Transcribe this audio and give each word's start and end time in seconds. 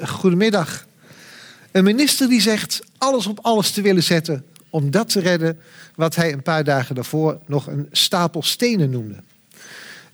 Goedemiddag. 0.00 0.86
Een 1.70 1.84
minister 1.84 2.28
die 2.28 2.40
zegt 2.40 2.80
alles 2.98 3.26
op 3.26 3.38
alles 3.42 3.70
te 3.70 3.82
willen 3.82 4.02
zetten 4.02 4.44
om 4.70 4.90
dat 4.90 5.08
te 5.08 5.20
redden 5.20 5.58
wat 5.94 6.14
hij 6.14 6.32
een 6.32 6.42
paar 6.42 6.64
dagen 6.64 6.94
daarvoor 6.94 7.38
nog 7.46 7.66
een 7.66 7.88
stapel 7.90 8.42
stenen 8.42 8.90
noemde. 8.90 9.22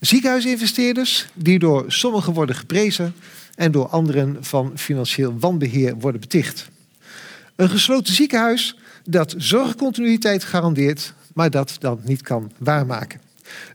Ziekenhuisinvesteerders 0.01 1.27
die 1.35 1.59
door 1.59 1.85
sommigen 1.93 2.33
worden 2.33 2.57
geprezen 2.57 3.15
en 3.55 3.73
door 3.73 3.89
anderen 3.89 4.45
van 4.45 4.73
financieel 4.75 5.39
wanbeheer 5.39 5.97
worden 5.97 6.21
beticht. 6.21 6.69
Een 7.57 7.71
gesloten 7.71 8.15
ziekenhuis 8.15 8.77
dat 9.05 9.35
zorgcontinuïteit 9.37 10.45
garandeert, 10.45 11.13
maar 11.35 11.51
dat 11.51 11.77
dan 11.79 12.01
niet 12.05 12.23
kan 12.23 12.53
waarmaken. 12.59 13.21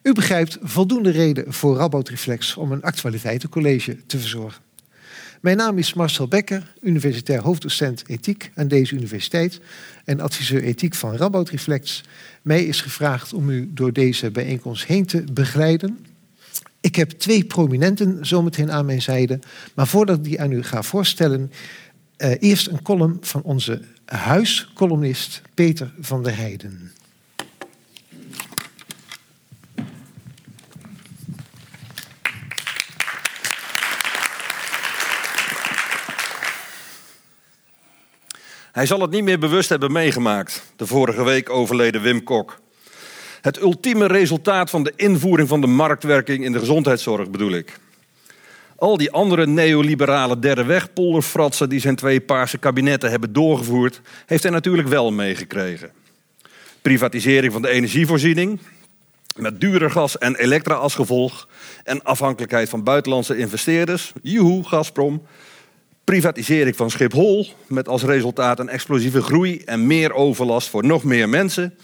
U 0.02 0.14
begrijpt 0.14 0.58
voldoende 0.62 1.10
reden 1.10 1.54
voor 1.54 1.78
Rabout 1.78 2.10
Reflex 2.10 2.56
om 2.56 2.72
een 2.72 2.84
actualiteitencollege 2.84 3.98
te 4.06 4.20
verzorgen. 4.20 4.62
Mijn 5.44 5.58
naam 5.58 5.78
is 5.78 5.94
Marcel 5.94 6.28
Becker, 6.28 6.74
universitair 6.82 7.42
hoofddocent 7.42 8.04
ethiek 8.08 8.52
aan 8.56 8.68
deze 8.68 8.96
universiteit 8.96 9.60
en 10.06 10.20
adviseur 10.20 10.64
ethiek 10.64 10.96
van 10.96 11.16
Rabout 11.16 11.50
Reflex. 11.50 12.04
Mij 12.42 12.64
is 12.66 12.82
gevraagd 12.82 13.34
om 13.34 13.50
u 13.50 13.72
door 13.74 13.94
deze 13.94 14.32
bijeenkomst 14.32 14.86
heen 14.86 15.06
te 15.06 15.24
begeleiden. 15.34 16.06
Ik 16.82 16.96
heb 16.96 17.10
twee 17.10 17.44
prominenten 17.44 18.26
zometeen 18.26 18.72
aan 18.72 18.86
mijn 18.86 19.02
zijde, 19.02 19.40
maar 19.74 19.88
voordat 19.88 20.18
ik 20.18 20.24
die 20.24 20.42
aan 20.42 20.52
u 20.52 20.64
ga 20.64 20.84
voorstellen, 20.84 21.52
uh, 22.18 22.32
eerst 22.40 22.68
een 22.68 22.82
column 22.82 23.18
van 23.22 23.42
onze 23.42 23.82
huiscolumnist 24.06 25.42
Peter 25.54 25.94
van 26.00 26.24
der 26.24 26.36
Heijden. 26.36 26.92
Hij 38.74 38.86
zal 38.86 39.02
het 39.02 39.12
niet 39.12 39.24
meer 39.24 39.40
bewust 39.40 39.70
hebben 39.70 39.92
meegemaakt, 39.92 40.64
de 40.76 40.88
vorige 40.88 41.24
week 41.24 41.50
overleden 41.50 42.02
Wim 42.02 42.24
Kok. 42.24 42.60
Het 43.42 43.62
ultieme 43.62 44.08
resultaat 44.08 44.70
van 44.70 44.84
de 44.84 44.94
invoering 44.96 45.48
van 45.48 45.62
de 45.62 45.68
marktwerking 45.68 46.44
in 46.44 46.52
de 46.52 46.60
gezondheidszorg 46.60 47.30
bedoel 47.30 47.52
ik. 47.52 47.80
Al 48.76 48.98
die 48.98 49.12
andere 49.12 49.48
neoliberale 49.48 50.40
derde 50.40 50.64
wegpolderfratsen 50.64 51.70
die 51.70 51.80
zijn 51.80 51.96
twee 51.96 52.22
paarse 52.22 52.58
kabinetten 52.58 53.10
hebben 53.10 53.34
doorgevoerd, 53.34 54.02
heeft 54.26 54.44
hij 54.44 54.52
natuurlijk 54.52 54.88
wel 54.88 55.12
meegekregen. 55.12 55.92
Privatisering 56.82 57.54
van 57.54 57.62
de 57.62 57.70
energievoorziening, 57.70 58.60
met 59.36 59.60
duurder 59.60 59.92
gas 59.92 60.18
en 60.18 60.36
elektra 60.36 60.76
als 60.76 60.96
gevolg, 60.96 61.48
en 61.84 62.04
afhankelijkheid 62.04 62.70
van 62.70 62.84
buitenlandse 62.84 63.38
investeerders, 63.38 64.14
joehoe, 64.22 64.64
Gazprom, 64.64 65.22
privatisering 66.04 66.76
van 66.76 66.92
Schiphol, 66.92 67.48
met 67.68 67.88
als 67.88 68.04
resultaat 68.04 68.60
een 68.60 68.70
explosieve 68.70 69.22
groei 69.22 69.62
en 69.66 69.88
meer 69.88 70.14
overlast 70.14 70.70
voor 70.70 70.86
nog 70.86 71.04
meer 71.04 71.30
mensen. 71.30 71.78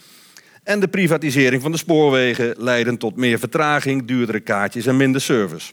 En 0.64 0.80
de 0.80 0.88
privatisering 0.88 1.62
van 1.62 1.72
de 1.72 1.78
spoorwegen 1.78 2.56
leiden 2.58 2.98
tot 2.98 3.16
meer 3.16 3.40
vertraging, 3.40 4.06
duurdere 4.06 4.40
kaartjes 4.40 4.86
en 4.86 4.98
minder 4.98 5.22
service. 5.22 5.72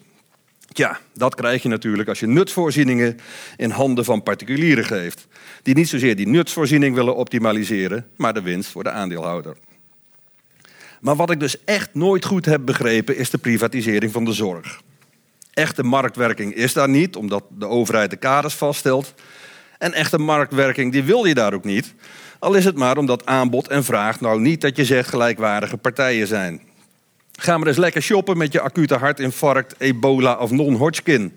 Ja, 0.69 1.01
dat 1.15 1.35
krijg 1.35 1.63
je 1.63 1.69
natuurlijk 1.69 2.09
als 2.09 2.21
je 2.21 2.27
nutsvoorzieningen 2.27 3.17
in 3.57 3.71
handen 3.71 4.05
van 4.05 4.23
particulieren 4.23 4.85
geeft. 4.85 5.27
Die 5.63 5.75
niet 5.75 5.89
zozeer 5.89 6.17
die 6.17 6.29
nutsvoorziening 6.29 6.95
willen 6.95 7.17
optimaliseren, 7.17 8.07
maar 8.17 8.35
de 8.35 8.43
winst 8.43 8.71
voor 8.71 8.83
de 8.83 8.91
aandeelhouder. 8.91 9.57
Maar 11.01 11.17
wat 11.17 11.31
ik 11.31 11.41
dus 11.41 11.65
echt 11.65 11.95
nooit 11.95 12.25
goed 12.25 12.45
heb 12.45 12.61
begrepen 12.65 13.17
is 13.17 13.31
de 13.31 13.39
privatisering 13.39 14.13
van 14.13 14.25
de 14.25 14.33
zorg. 14.33 14.81
Echte 15.57 15.83
marktwerking 15.83 16.55
is 16.55 16.73
daar 16.73 16.89
niet, 16.89 17.17
omdat 17.17 17.45
de 17.49 17.67
overheid 17.67 18.11
de 18.11 18.17
kaders 18.17 18.55
vaststelt. 18.55 19.15
En 19.79 19.93
echte 19.93 20.19
marktwerking 20.19 20.93
die 20.93 21.03
wil 21.03 21.25
je 21.25 21.35
daar 21.35 21.55
ook 21.55 21.65
niet. 21.65 21.95
Al 22.39 22.55
is 22.55 22.65
het 22.65 22.77
maar 22.77 22.97
omdat 22.97 23.27
aanbod 23.27 23.69
en 23.69 23.85
vraag 23.85 24.21
nou 24.21 24.41
niet 24.41 24.61
dat 24.61 24.77
je 24.77 24.85
zegt 24.85 25.09
gelijkwaardige 25.09 25.77
partijen 25.77 26.27
zijn. 26.27 26.61
Ga 27.33 27.59
maar 27.59 27.67
eens 27.67 27.77
lekker 27.77 28.03
shoppen 28.03 28.37
met 28.37 28.53
je 28.53 28.61
acute 28.61 28.95
hartinfarct, 28.95 29.75
ebola 29.79 30.35
of 30.35 30.51
non-Hodgkin. 30.51 31.37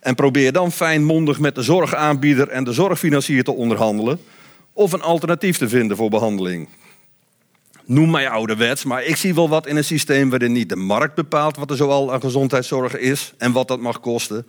En 0.00 0.14
probeer 0.14 0.52
dan 0.52 0.72
fijnmondig 0.72 1.38
met 1.38 1.54
de 1.54 1.62
zorgaanbieder 1.62 2.48
en 2.48 2.64
de 2.64 2.72
zorgfinancier 2.72 3.44
te 3.44 3.52
onderhandelen. 3.52 4.20
Of 4.72 4.92
een 4.92 5.02
alternatief 5.02 5.56
te 5.56 5.68
vinden 5.68 5.96
voor 5.96 6.10
behandeling. 6.10 6.68
Noem 7.90 8.10
mij 8.10 8.28
ouderwets, 8.28 8.84
maar 8.84 9.04
ik 9.04 9.16
zie 9.16 9.34
wel 9.34 9.48
wat 9.48 9.66
in 9.66 9.76
een 9.76 9.84
systeem 9.84 10.30
waarin 10.30 10.52
niet 10.52 10.68
de 10.68 10.76
markt 10.76 11.14
bepaalt 11.14 11.56
wat 11.56 11.70
er 11.70 11.76
zoal 11.76 12.12
aan 12.12 12.20
gezondheidszorg 12.20 12.96
is 12.96 13.32
en 13.38 13.52
wat 13.52 13.68
dat 13.68 13.80
mag 13.80 14.00
kosten, 14.00 14.46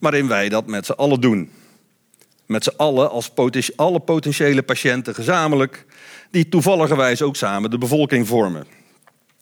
maar 0.00 0.14
in 0.14 0.28
wij 0.28 0.48
dat 0.48 0.66
met 0.66 0.86
z'n 0.86 0.92
allen 0.92 1.20
doen. 1.20 1.50
Met 2.46 2.64
z'n 2.64 2.76
allen 2.76 3.10
als 3.10 3.30
alle 3.76 4.00
potentiële 4.00 4.62
patiënten 4.62 5.14
gezamenlijk, 5.14 5.86
die 6.30 6.48
toevalligerwijs 6.48 7.22
ook 7.22 7.36
samen 7.36 7.70
de 7.70 7.78
bevolking 7.78 8.26
vormen. 8.26 8.66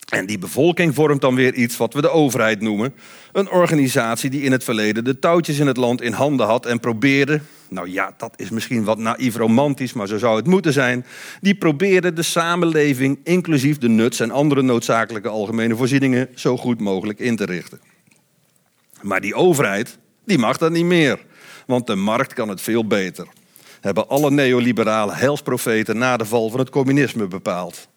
En 0.08 0.26
die 0.26 0.38
bevolking 0.38 0.94
vormt 0.94 1.20
dan 1.20 1.34
weer 1.34 1.54
iets 1.54 1.76
wat 1.76 1.94
we 1.94 2.00
de 2.00 2.10
overheid 2.10 2.60
noemen. 2.60 2.94
Een 3.32 3.50
organisatie 3.50 4.30
die 4.30 4.42
in 4.42 4.52
het 4.52 4.64
verleden 4.64 5.04
de 5.04 5.18
touwtjes 5.18 5.58
in 5.58 5.66
het 5.66 5.76
land 5.76 6.02
in 6.02 6.12
handen 6.12 6.46
had 6.46 6.66
en 6.66 6.80
probeerde, 6.80 7.40
nou 7.68 7.90
ja, 7.90 8.14
dat 8.16 8.34
is 8.36 8.50
misschien 8.50 8.84
wat 8.84 8.98
naïef 8.98 9.36
romantisch, 9.36 9.92
maar 9.92 10.06
zo 10.06 10.18
zou 10.18 10.36
het 10.36 10.46
moeten 10.46 10.72
zijn. 10.72 11.06
Die 11.40 11.54
probeerde 11.54 12.12
de 12.12 12.22
samenleving, 12.22 13.18
inclusief 13.24 13.78
de 13.78 13.88
nuts 13.88 14.20
en 14.20 14.30
andere 14.30 14.62
noodzakelijke 14.62 15.28
algemene 15.28 15.76
voorzieningen, 15.76 16.28
zo 16.34 16.56
goed 16.56 16.80
mogelijk 16.80 17.18
in 17.18 17.36
te 17.36 17.44
richten. 17.44 17.80
Maar 19.02 19.20
die 19.20 19.34
overheid, 19.34 19.98
die 20.24 20.38
mag 20.38 20.56
dat 20.56 20.72
niet 20.72 20.84
meer, 20.84 21.18
want 21.66 21.86
de 21.86 21.94
markt 21.94 22.32
kan 22.32 22.48
het 22.48 22.60
veel 22.60 22.86
beter. 22.86 23.26
Hebben 23.80 24.08
alle 24.08 24.30
neoliberale 24.30 25.14
heilsprofeten 25.14 25.98
na 25.98 26.16
de 26.16 26.24
val 26.24 26.50
van 26.50 26.58
het 26.58 26.70
communisme 26.70 27.26
bepaald. 27.26 27.88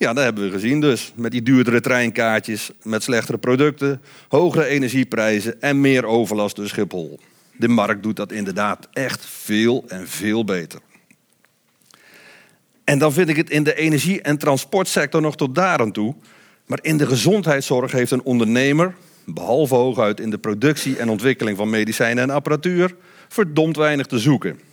Ja, 0.00 0.12
dat 0.12 0.24
hebben 0.24 0.44
we 0.44 0.50
gezien 0.50 0.80
dus. 0.80 1.12
Met 1.16 1.32
die 1.32 1.42
duurdere 1.42 1.80
treinkaartjes, 1.80 2.70
met 2.82 3.02
slechtere 3.02 3.38
producten, 3.38 4.00
hogere 4.28 4.66
energieprijzen 4.66 5.60
en 5.60 5.80
meer 5.80 6.04
overlast 6.04 6.56
door 6.56 6.68
Schiphol. 6.68 7.20
De 7.56 7.68
markt 7.68 8.02
doet 8.02 8.16
dat 8.16 8.32
inderdaad 8.32 8.88
echt 8.92 9.26
veel 9.26 9.84
en 9.88 10.08
veel 10.08 10.44
beter. 10.44 10.80
En 12.84 12.98
dan 12.98 13.12
vind 13.12 13.28
ik 13.28 13.36
het 13.36 13.50
in 13.50 13.62
de 13.62 13.74
energie- 13.74 14.20
en 14.20 14.38
transportsector 14.38 15.20
nog 15.20 15.36
tot 15.36 15.54
daar 15.54 15.90
toe. 15.90 16.14
Maar 16.66 16.78
in 16.82 16.96
de 16.96 17.06
gezondheidszorg 17.06 17.92
heeft 17.92 18.10
een 18.10 18.22
ondernemer, 18.22 18.94
behalve 19.24 19.74
hooguit 19.74 20.20
in 20.20 20.30
de 20.30 20.38
productie 20.38 20.96
en 20.96 21.08
ontwikkeling 21.08 21.56
van 21.56 21.70
medicijnen 21.70 22.22
en 22.22 22.30
apparatuur, 22.30 22.96
verdomd 23.28 23.76
weinig 23.76 24.06
te 24.06 24.18
zoeken 24.18 24.69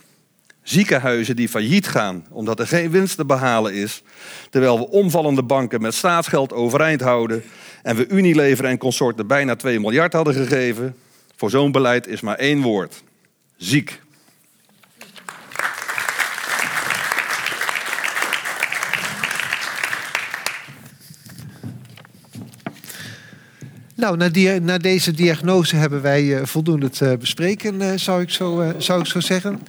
ziekenhuizen 0.69 1.35
die 1.35 1.49
failliet 1.49 1.87
gaan 1.87 2.25
omdat 2.29 2.59
er 2.59 2.67
geen 2.67 2.91
winst 2.91 3.15
te 3.15 3.25
behalen 3.25 3.73
is, 3.73 4.01
terwijl 4.49 4.79
we 4.79 4.89
omvallende 4.89 5.43
banken 5.43 5.81
met 5.81 5.93
staatsgeld 5.93 6.53
overeind 6.53 7.01
houden 7.01 7.43
en 7.83 7.95
we 7.95 8.07
Unilever 8.07 8.65
en 8.65 8.77
consorten 8.77 9.27
bijna 9.27 9.55
2 9.55 9.79
miljard 9.79 10.13
hadden 10.13 10.33
gegeven. 10.33 10.95
Voor 11.35 11.49
zo'n 11.49 11.71
beleid 11.71 12.07
is 12.07 12.21
maar 12.21 12.35
één 12.35 12.61
woord: 12.61 13.03
ziek. 13.57 14.01
Nou, 23.95 24.17
na, 24.17 24.59
na, 24.59 24.77
deze 24.77 25.11
diagnose 25.11 25.75
hebben 25.75 26.01
wij 26.01 26.23
uh, 26.23 26.45
voldoende 26.45 26.89
te 26.89 27.15
bespreken, 27.19 27.81
uh, 27.81 27.91
zou, 27.95 28.21
ik 28.21 28.29
zo, 28.29 28.61
uh, 28.61 28.69
zou 28.77 28.99
ik 28.99 29.05
zo 29.05 29.19
zeggen. 29.19 29.59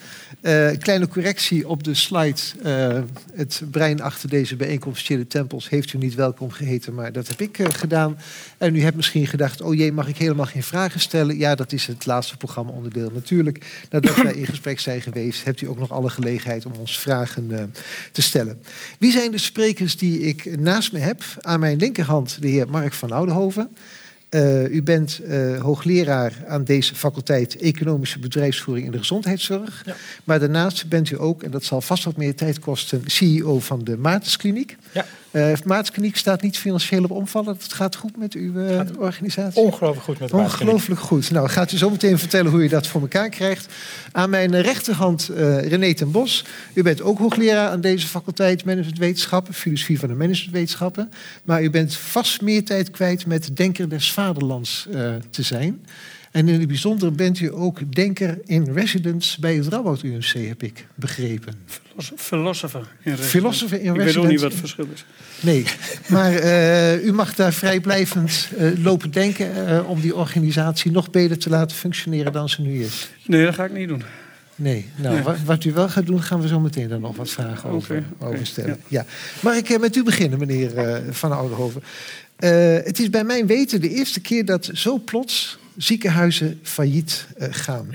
Uh, 0.43 0.71
kleine 0.79 1.09
correctie 1.09 1.69
op 1.69 1.85
de 1.85 1.95
slide. 1.95 2.41
Uh, 2.65 2.99
het 3.35 3.63
brein 3.71 4.01
achter 4.01 4.29
deze 4.29 4.57
bijeenkomst, 4.57 5.07
Chille 5.07 5.27
Tempels, 5.27 5.69
heeft 5.69 5.93
u 5.93 5.99
niet 5.99 6.15
welkom 6.15 6.51
geheten, 6.51 6.95
maar 6.95 7.13
dat 7.13 7.29
heb 7.29 7.41
ik 7.41 7.59
uh, 7.59 7.67
gedaan. 7.71 8.19
En 8.59 8.75
u 8.75 8.83
hebt 8.83 8.97
misschien 8.97 9.27
gedacht, 9.27 9.61
oh 9.61 9.75
jee, 9.75 9.93
mag 9.93 10.09
ik 10.09 10.17
helemaal 10.17 10.47
geen 10.47 10.63
vragen 10.63 11.01
stellen? 11.01 11.39
Ja, 11.39 11.55
dat 11.55 11.73
is 11.73 11.87
het 11.87 12.07
laatste 12.07 12.37
programma-onderdeel. 12.37 13.11
Natuurlijk, 13.15 13.85
nadat 13.91 14.17
wij 14.23 14.33
in 14.33 14.47
gesprek 14.47 14.81
zijn 14.81 15.01
geweest, 15.01 15.45
hebt 15.45 15.61
u 15.61 15.69
ook 15.69 15.79
nog 15.79 15.93
alle 15.93 16.11
gelegenheid 16.11 16.67
om 16.67 16.73
ons 16.79 16.99
vragen 16.99 17.73
te 18.13 18.23
stellen. 18.23 18.63
Wie 18.99 19.13
zijn 19.13 19.31
de 19.31 19.39
sprekers 19.39 19.97
die 19.97 20.21
ik 20.21 20.59
naast 20.59 20.93
me 20.93 20.99
heb? 20.99 21.23
Aan 21.41 21.61
mijn 21.61 21.79
linkerhand 21.79 22.41
de 22.41 22.49
heer 22.49 22.69
Mark 22.71 22.93
van 22.93 23.13
Oudenhoven. 23.13 23.71
Uh, 24.31 24.75
u 24.75 24.83
bent 24.83 25.21
uh, 25.25 25.61
hoogleraar 25.61 26.33
aan 26.47 26.65
deze 26.65 26.95
faculteit 26.95 27.57
Economische 27.57 28.19
Bedrijfsvoering 28.19 28.87
in 28.87 28.93
de 28.93 28.99
Gezondheidszorg. 28.99 29.83
Ja. 29.85 29.95
Maar 30.25 30.39
daarnaast 30.39 30.89
bent 30.89 31.11
u 31.11 31.21
ook, 31.21 31.43
en 31.43 31.51
dat 31.51 31.65
zal 31.65 31.81
vast 31.81 32.05
wat 32.05 32.17
meer 32.17 32.35
tijd 32.35 32.59
kosten, 32.59 33.03
CEO 33.07 33.61
van 33.61 33.85
de 33.85 33.97
Maartenskliniek. 33.97 34.77
Ja. 34.93 35.07
Uh, 35.31 35.53
staat 36.13 36.43
niet 36.43 36.59
financieel 36.59 37.03
op 37.03 37.11
omvallen. 37.11 37.57
Het 37.63 37.73
gaat 37.73 37.97
goed 37.97 38.17
met 38.17 38.35
uw 38.35 38.53
uh, 38.53 38.81
organisatie? 38.99 39.63
Ongelooflijk 39.63 40.05
goed 40.05 40.19
met 40.19 40.33
Ongelooflijk 40.33 41.01
goed. 41.01 41.31
Nou, 41.31 41.49
gaat 41.49 41.73
u 41.73 41.77
zo 41.77 41.91
meteen 41.91 42.19
vertellen 42.19 42.51
hoe 42.51 42.63
u 42.63 42.69
dat 42.69 42.87
voor 42.87 43.01
elkaar 43.01 43.29
krijgt. 43.29 43.75
Aan 44.13 44.31
mijn 44.31 44.61
rechterhand 44.61 45.31
uh, 45.31 45.67
René 45.67 45.95
ten 45.95 46.11
Bos. 46.11 46.45
U 46.75 46.83
bent 46.83 47.03
ook 47.03 47.19
hoogleraar 47.19 47.71
aan 47.71 47.81
deze 47.81 48.07
faculteit 48.07 48.65
Managementwetenschappen, 48.65 49.55
filosofie 49.55 49.99
van 49.99 50.09
de 50.09 50.15
managementwetenschappen. 50.15 51.11
Maar 51.45 51.63
u 51.63 51.71
bent 51.71 51.95
vast 51.95 52.41
meer 52.41 52.65
tijd 52.65 52.91
kwijt 52.91 53.27
met 53.27 53.57
Denker 53.57 53.89
des 53.89 54.13
Vaderlands 54.13 54.89
te 55.31 55.43
zijn. 55.43 55.81
En 56.31 56.49
in 56.49 56.59
het 56.59 56.69
bijzonder 56.69 57.13
bent 57.13 57.41
u 57.41 57.55
ook 57.55 57.93
denker 57.95 58.39
in 58.45 58.73
residence 58.73 59.41
bij 59.41 59.55
het 59.55 59.67
Radboud 59.67 60.03
UMC, 60.03 60.33
heb 60.49 60.63
ik 60.63 60.87
begrepen. 60.95 61.55
Philosopher 62.17 62.81
in 62.81 62.87
residence. 63.03 63.29
Philosopher 63.29 63.81
in 63.81 63.95
Ik 63.95 64.01
weet 64.01 64.17
ook 64.17 64.27
niet 64.27 64.41
wat 64.41 64.51
het 64.51 64.61
verschil 64.61 64.87
is. 64.95 65.05
Nee, 65.41 65.65
maar 66.09 66.35
eh, 66.35 67.05
u 67.05 67.13
mag 67.13 67.35
daar 67.35 67.53
vrijblijvend 67.53 68.49
eh, 68.57 68.71
lopen 68.83 69.11
denken 69.11 69.67
eh, 69.67 69.91
om 69.91 70.01
die 70.01 70.15
organisatie 70.17 70.91
nog 70.91 71.11
beter 71.11 71.39
te 71.39 71.51
laten 71.51 71.77
functioneren 71.77 72.33
dan 72.33 72.49
ze 72.49 72.63
nu 72.63 72.83
is. 72.83 73.11
Nee, 73.27 73.45
dat 73.45 73.55
ga 73.55 73.65
ik 73.65 73.73
niet 73.73 73.89
doen. 73.89 74.03
Nee, 74.55 74.87
nou, 74.97 75.15
Nee. 75.15 75.23
Wat, 75.23 75.37
wat 75.45 75.65
u 75.65 75.73
wel 75.73 75.89
gaat 75.89 76.07
doen, 76.07 76.23
gaan 76.23 76.41
we 76.41 76.49
zo 76.49 76.61
meteen 76.61 76.89
dan 76.89 77.01
nog 77.01 77.17
wat 77.17 77.31
vragen 77.31 77.71
over, 77.71 78.03
stellen. 78.43 78.81
Ja. 78.89 79.05
Mag 79.41 79.57
ik 79.57 79.81
met 79.81 79.97
u 79.97 80.03
beginnen, 80.03 80.39
meneer 80.39 81.03
Van 81.11 81.33
Oudenhoven? 81.33 81.83
Het 82.85 82.99
is 82.99 83.11
bij 83.11 83.25
mijn 83.25 83.47
weten 83.47 83.81
de 83.81 83.89
eerste 83.89 84.21
keer 84.21 84.45
dat 84.45 84.71
zo 84.73 84.99
plots 84.99 85.59
ziekenhuizen 85.79 86.61
failliet 86.63 87.27
eh, 87.37 87.49
gaan. 87.51 87.91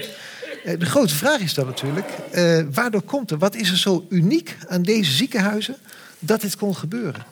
Eh, 0.65 0.79
de 0.79 0.85
grote 0.85 1.15
vraag 1.15 1.39
is 1.39 1.53
dan 1.53 1.65
natuurlijk, 1.65 2.07
eh, 2.31 2.61
waardoor 2.71 3.01
komt 3.01 3.29
het? 3.29 3.39
Wat 3.39 3.55
is 3.55 3.69
er 3.69 3.77
zo 3.77 4.05
uniek 4.09 4.57
aan 4.67 4.83
deze 4.83 5.11
ziekenhuizen 5.11 5.75
dat 6.19 6.41
dit 6.41 6.55
kon 6.55 6.75
gebeuren? 6.75 7.25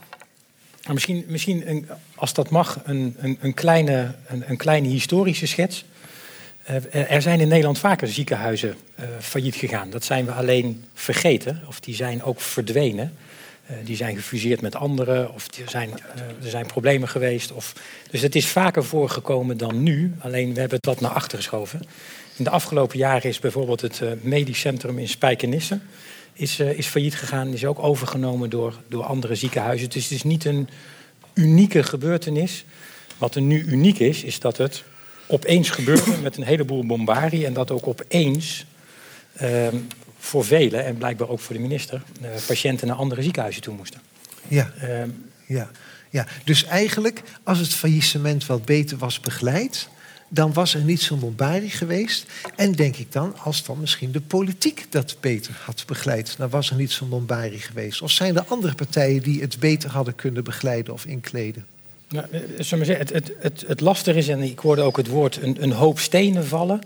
Nou, 0.81 0.93
misschien, 0.93 1.25
misschien 1.27 1.69
een, 1.69 1.87
als 2.15 2.33
dat 2.33 2.49
mag, 2.49 2.79
een, 2.83 3.15
een, 3.19 3.37
een, 3.41 3.53
kleine, 3.53 4.15
een, 4.27 4.57
kleine 4.57 4.87
historische 4.87 5.45
schets. 5.45 5.85
Er 6.91 7.21
zijn 7.21 7.39
in 7.39 7.47
Nederland 7.47 7.79
vaker 7.79 8.07
ziekenhuizen 8.07 8.75
failliet 9.19 9.55
gegaan. 9.55 9.89
Dat 9.89 10.03
zijn 10.03 10.25
we 10.25 10.31
alleen 10.31 10.83
vergeten, 10.93 11.61
of 11.67 11.79
die 11.79 11.95
zijn 11.95 12.23
ook 12.23 12.41
verdwenen. 12.41 13.13
Eh, 13.65 13.75
die 13.83 13.95
zijn 13.95 14.15
gefuseerd 14.15 14.61
met 14.61 14.75
anderen, 14.75 15.33
of 15.33 15.47
er 15.47 15.69
zijn, 15.69 15.89
eh, 15.89 16.21
er 16.43 16.49
zijn 16.49 16.65
problemen 16.65 17.07
geweest. 17.07 17.51
Of, 17.51 17.73
dus 18.11 18.21
het 18.21 18.35
is 18.35 18.47
vaker 18.47 18.83
voorgekomen 18.83 19.57
dan 19.57 19.83
nu, 19.83 20.13
alleen 20.19 20.53
we 20.53 20.59
hebben 20.59 20.77
het 20.77 20.85
wat 20.85 20.99
naar 20.99 21.11
achter 21.11 21.37
geschoven. 21.37 21.81
In 22.37 22.43
de 22.43 22.49
afgelopen 22.49 22.97
jaren 22.97 23.29
is 23.29 23.39
bijvoorbeeld 23.39 23.81
het 23.81 24.01
eh, 24.01 24.11
medisch 24.21 24.59
centrum 24.59 24.99
in 24.99 25.07
Spijkenisse 25.07 25.79
is, 26.33 26.59
is 26.59 26.87
failliet 26.87 27.15
gegaan. 27.15 27.53
Is 27.53 27.65
ook 27.65 27.83
overgenomen 27.83 28.49
door, 28.49 28.73
door 28.87 29.03
andere 29.03 29.35
ziekenhuizen. 29.35 29.89
Dus 29.89 30.03
het 30.03 30.11
is 30.11 30.23
niet 30.23 30.45
een 30.45 30.69
unieke 31.33 31.83
gebeurtenis. 31.83 32.65
Wat 33.17 33.35
er 33.35 33.41
nu 33.41 33.63
uniek 33.63 33.99
is, 33.99 34.23
is 34.23 34.39
dat 34.39 34.57
het 34.57 34.83
opeens 35.27 35.69
gebeurde 35.69 36.17
met 36.23 36.37
een 36.37 36.43
heleboel 36.43 36.85
bombarie. 36.85 37.45
En 37.45 37.53
dat 37.53 37.71
ook 37.71 37.87
opeens 37.87 38.65
ehm, 39.35 39.75
voor 40.21 40.45
velen, 40.45 40.85
en 40.85 40.97
blijkbaar 40.97 41.29
ook 41.29 41.39
voor 41.39 41.55
de 41.55 41.61
minister, 41.61 42.01
eh, 42.21 42.29
patiënten 42.47 42.87
naar 42.87 42.95
andere 42.95 43.21
ziekenhuizen 43.21 43.61
toe 43.61 43.75
moesten. 43.75 44.01
Ja, 44.47 44.71
Ehm, 44.79 45.09
ja, 45.45 45.71
ja. 46.09 46.27
Dus 46.43 46.65
eigenlijk, 46.65 47.21
als 47.43 47.59
het 47.59 47.73
faillissement 47.73 48.45
wat 48.45 48.65
beter 48.65 48.97
was 48.97 49.19
begeleid, 49.19 49.87
dan 50.29 50.53
was 50.53 50.73
er 50.73 50.81
niet 50.81 51.01
zo'n 51.01 51.19
bombarie 51.19 51.69
geweest. 51.69 52.25
En 52.55 52.71
denk 52.71 52.95
ik 52.95 53.11
dan, 53.11 53.35
als 53.37 53.63
dan 53.63 53.79
misschien 53.79 54.11
de 54.11 54.21
politiek 54.21 54.85
dat 54.89 55.15
beter 55.19 55.53
had 55.65 55.83
begeleid, 55.87 56.37
dan 56.37 56.49
was 56.49 56.69
er 56.69 56.75
niet 56.75 56.91
zo'n 56.91 57.09
bombarie 57.09 57.59
geweest. 57.59 58.01
Of 58.01 58.11
zijn 58.11 58.35
er 58.35 58.43
andere 58.47 58.75
partijen 58.75 59.21
die 59.21 59.41
het 59.41 59.59
beter 59.59 59.89
hadden 59.89 60.15
kunnen 60.15 60.43
begeleiden 60.43 60.93
of 60.93 61.05
inkleden? 61.05 61.65
Nou, 62.09 62.25
maar 62.55 62.85
zeggen, 62.85 62.97
het, 62.97 63.31
het, 63.39 63.65
het, 63.67 64.15
is, 64.15 64.27
en 64.27 64.41
ik 64.41 64.59
hoorde 64.59 64.81
ook 64.81 64.97
het 64.97 65.07
woord 65.07 65.41
een, 65.41 65.63
een 65.63 65.71
hoop 65.71 65.99
stenen 65.99 66.45
vallen. 66.45 66.81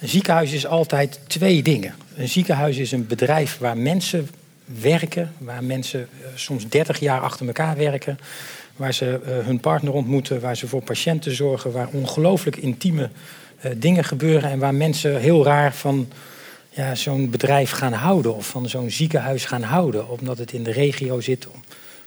Een 0.00 0.08
ziekenhuis 0.08 0.52
is 0.52 0.66
altijd 0.66 1.20
twee 1.26 1.62
dingen. 1.62 1.94
Een 2.16 2.28
ziekenhuis 2.28 2.76
is 2.76 2.92
een 2.92 3.06
bedrijf 3.06 3.58
waar 3.58 3.76
mensen 3.76 4.28
werken, 4.64 5.32
waar 5.38 5.64
mensen 5.64 6.00
eh, 6.00 6.28
soms 6.34 6.68
30 6.68 7.00
jaar 7.00 7.20
achter 7.20 7.46
elkaar 7.46 7.76
werken, 7.76 8.18
waar 8.76 8.94
ze 8.94 9.20
eh, 9.24 9.46
hun 9.46 9.60
partner 9.60 9.92
ontmoeten, 9.92 10.40
waar 10.40 10.56
ze 10.56 10.68
voor 10.68 10.82
patiënten 10.82 11.34
zorgen, 11.34 11.72
waar 11.72 11.88
ongelooflijk 11.92 12.56
intieme 12.56 13.10
eh, 13.60 13.70
dingen 13.76 14.04
gebeuren 14.04 14.50
en 14.50 14.58
waar 14.58 14.74
mensen 14.74 15.20
heel 15.20 15.44
raar 15.44 15.74
van 15.74 16.08
ja, 16.70 16.94
zo'n 16.94 17.30
bedrijf 17.30 17.70
gaan 17.70 17.92
houden 17.92 18.34
of 18.34 18.46
van 18.46 18.68
zo'n 18.68 18.90
ziekenhuis 18.90 19.44
gaan 19.44 19.62
houden, 19.62 20.08
omdat 20.08 20.38
het 20.38 20.52
in 20.52 20.62
de 20.62 20.72
regio 20.72 21.20
zit, 21.20 21.46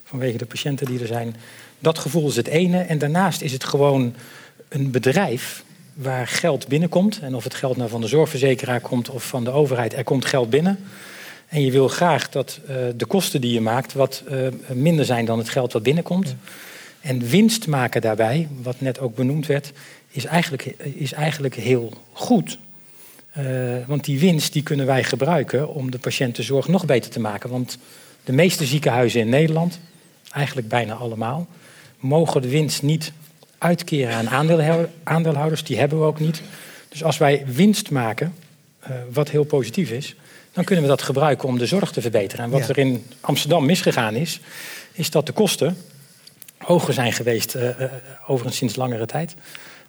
vanwege 0.03 0.37
de 0.37 0.45
patiënten 0.45 0.85
die 0.85 0.99
er 0.99 1.07
zijn. 1.07 1.35
Dat 1.79 1.99
gevoel 1.99 2.27
is 2.27 2.35
het 2.35 2.47
ene. 2.47 2.81
En 2.81 2.97
daarnaast 2.97 3.41
is 3.41 3.51
het 3.51 3.63
gewoon 3.63 4.15
een 4.69 4.91
bedrijf 4.91 5.63
waar 5.93 6.27
geld 6.27 6.67
binnenkomt. 6.67 7.19
En 7.19 7.35
of 7.35 7.43
het 7.43 7.53
geld 7.53 7.77
nou 7.77 7.89
van 7.89 8.01
de 8.01 8.07
zorgverzekeraar 8.07 8.81
komt 8.81 9.09
of 9.09 9.27
van 9.27 9.43
de 9.43 9.51
overheid, 9.51 9.93
er 9.93 10.03
komt 10.03 10.25
geld 10.25 10.49
binnen. 10.49 10.79
En 11.47 11.61
je 11.61 11.71
wil 11.71 11.87
graag 11.87 12.29
dat 12.29 12.59
eh, 12.67 12.75
de 12.95 13.05
kosten 13.05 13.41
die 13.41 13.53
je 13.53 13.61
maakt 13.61 13.93
wat 13.93 14.23
eh, 14.27 14.47
minder 14.67 15.05
zijn 15.05 15.25
dan 15.25 15.37
het 15.37 15.49
geld 15.49 15.73
wat 15.73 15.83
binnenkomt. 15.83 16.35
En 17.01 17.27
winst 17.27 17.67
maken 17.67 18.01
daarbij, 18.01 18.47
wat 18.61 18.81
net 18.81 18.99
ook 18.99 19.15
benoemd 19.15 19.45
werd, 19.45 19.71
is 20.11 20.25
eigenlijk, 20.25 20.63
is 20.95 21.13
eigenlijk 21.13 21.55
heel 21.55 21.93
goed. 22.11 22.57
Eh, 23.31 23.43
want 23.87 24.05
die 24.05 24.19
winst 24.19 24.53
die 24.53 24.63
kunnen 24.63 24.85
wij 24.85 25.03
gebruiken 25.03 25.73
om 25.73 25.91
de 25.91 25.99
patiëntenzorg 25.99 26.67
nog 26.67 26.85
beter 26.85 27.11
te 27.11 27.19
maken. 27.19 27.49
Want 27.49 27.77
de 28.23 28.33
meeste 28.33 28.65
ziekenhuizen 28.65 29.19
in 29.19 29.29
Nederland, 29.29 29.79
eigenlijk 30.31 30.67
bijna 30.67 30.93
allemaal, 30.93 31.47
mogen 31.99 32.41
de 32.41 32.49
winst 32.49 32.81
niet 32.81 33.11
uitkeren 33.63 34.15
aan 34.15 34.29
aandeelhou- 34.29 34.87
aandeelhouders. 35.03 35.63
Die 35.63 35.79
hebben 35.79 35.99
we 35.99 36.05
ook 36.05 36.19
niet. 36.19 36.41
Dus 36.89 37.03
als 37.03 37.17
wij 37.17 37.43
winst 37.47 37.91
maken, 37.91 38.33
eh, 38.79 38.91
wat 39.11 39.29
heel 39.29 39.43
positief 39.43 39.89
is, 39.91 40.15
dan 40.51 40.63
kunnen 40.63 40.83
we 40.83 40.89
dat 40.89 41.01
gebruiken 41.01 41.47
om 41.47 41.57
de 41.57 41.65
zorg 41.65 41.91
te 41.91 42.01
verbeteren. 42.01 42.45
En 42.45 42.51
wat 42.51 42.61
Ja. 42.61 42.67
er 42.67 42.77
in 42.77 43.05
Amsterdam 43.21 43.65
misgegaan 43.65 44.15
is, 44.15 44.39
is 44.91 45.09
dat 45.09 45.25
de 45.25 45.31
kosten 45.31 45.77
hoger 46.57 46.93
zijn 46.93 47.13
geweest, 47.13 47.55
eh, 47.55 47.69
overigens 48.27 48.57
sinds 48.57 48.75
langere 48.75 49.05
tijd, 49.05 49.35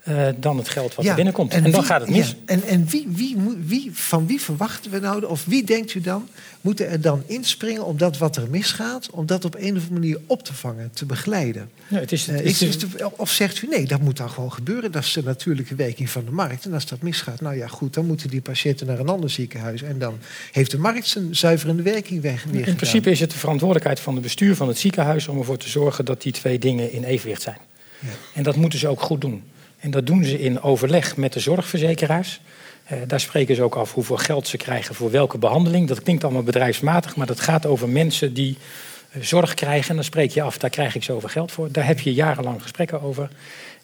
eh, 0.04 0.26
dan 0.36 0.56
het 0.56 0.68
geld 0.68 0.94
wat 0.94 1.04
er 1.06 1.14
binnenkomt. 1.14 1.52
En, 1.52 1.62
dan 1.62 1.72
wie- 1.72 1.82
gaat 1.82 2.00
het 2.00 2.10
mis. 2.10 2.28
ja, 2.28 2.34
en 2.46 2.62
en 2.62 2.86
wie, 2.86 3.06
wie, 3.10 3.36
wie, 3.64 3.90
van 3.92 4.26
wie 4.26 4.40
verwachten 4.40 4.90
we 4.90 4.98
nou, 4.98 5.24
of 5.24 5.44
wie 5.44 5.64
denkt 5.64 5.94
u 5.94 6.00
dan, 6.00 6.28
moeten 6.60 6.88
er 6.88 7.00
dan 7.00 7.22
inspringen 7.26 7.84
om 7.84 7.96
dat 7.98 8.18
wat 8.18 8.36
er 8.36 8.50
misgaat, 8.50 9.08
om 9.10 9.26
dat 9.26 9.44
op 9.44 9.54
een 9.54 9.60
of 9.60 9.66
andere 9.82 9.90
manier 9.92 10.18
op 10.26 10.42
te 10.42 10.54
vangen, 10.54 10.90
te 10.92 11.06
begeleiden? 11.06 11.70
Ja, 11.88 11.98
het 11.98 12.12
is, 12.12 12.26
het 12.26 12.40
Eh, 12.40 12.44
is, 12.46 12.62
is 12.62 12.78
de- 12.78 13.10
of 13.16 13.30
zegt 13.30 13.62
u 13.62 13.66
nee, 13.68 13.86
dat 13.86 14.00
moet 14.00 14.16
dan 14.16 14.30
gewoon 14.30 14.52
gebeuren, 14.52 14.92
dat 14.92 15.02
is 15.04 15.12
de 15.12 15.22
natuurlijke 15.22 15.74
werking 15.74 16.10
van 16.10 16.24
de 16.24 16.30
markt. 16.30 16.64
En 16.64 16.72
als 16.74 16.86
dat 16.86 17.02
misgaat, 17.02 17.40
nou 17.40 17.56
ja 17.56 17.66
goed, 17.66 17.94
dan 17.94 18.06
moeten 18.06 18.28
die 18.30 18.40
patiënten 18.40 18.86
naar 18.86 18.98
een 18.98 19.08
ander 19.08 19.30
ziekenhuis. 19.30 19.82
En 19.82 19.98
dan 19.98 20.18
heeft 20.52 20.70
de 20.70 20.78
markt 20.78 21.06
zijn 21.06 21.36
zuiverende 21.36 21.82
werking 21.82 22.22
weg. 22.22 22.44
weer 22.44 22.52
In 22.54 22.58
gedaan. 22.60 22.74
principe 22.76 23.10
is 23.10 23.20
het 23.20 23.30
de 23.30 23.38
verantwoordelijkheid 23.38 24.00
van 24.00 24.14
het 24.14 24.22
bestuur 24.22 24.56
van 24.56 24.68
het 24.68 24.78
ziekenhuis 24.78 25.28
om 25.28 25.38
ervoor 25.38 25.58
te 25.58 25.68
zorgen 25.68 26.04
dat 26.04 26.22
die 26.22 26.32
twee 26.32 26.58
dingen 26.58 26.92
in 26.92 27.04
evenwicht 27.04 27.42
zijn. 27.42 27.58
Ja. 27.98 28.08
En 28.34 28.42
dat 28.42 28.56
moeten 28.56 28.78
ze 28.78 28.88
ook 28.88 29.00
goed 29.00 29.20
doen. 29.20 29.42
En 29.84 29.90
dat 29.90 30.06
doen 30.06 30.25
ze 30.25 30.40
in 30.40 30.62
overleg 30.62 31.16
met 31.16 31.32
de 31.32 31.40
zorgverzekeraars. 31.40 32.40
Eh, 32.84 32.98
daar 33.06 33.20
spreken 33.20 33.54
ze 33.54 33.62
ook 33.62 33.75
af 33.75 33.92
hoeveel 33.92 34.16
geld 34.16 34.48
ze 34.48 34.56
krijgen 34.56 34.94
voor 34.94 35.10
welke 35.10 35.38
behandeling. 35.38 35.88
Dat 35.88 36.02
klinkt 36.02 36.25
allemaal 36.25 36.42
bedrijfsmatig, 36.42 37.16
maar 37.16 37.26
dat 37.26 37.40
gaat 37.40 37.66
over 37.66 37.88
mensen 37.88 38.35
die 38.35 38.56
eh, 39.11 39.23
zorg 39.23 39.54
krijgen. 39.54 39.88
En 39.88 39.94
dan 39.94 40.04
spreek 40.04 40.30
je 40.30 40.42
af, 40.42 40.59
daar 40.59 40.70
krijg 40.70 40.94
ik 40.94 41.02
zoveel 41.02 41.28
geld 41.28 41.52
voor. 41.52 41.68
Daar 41.73 41.87
heb 41.87 42.00
je 42.00 42.14
jarenlang 42.14 42.62
gesprekken 42.62 43.02
over. 43.02 43.28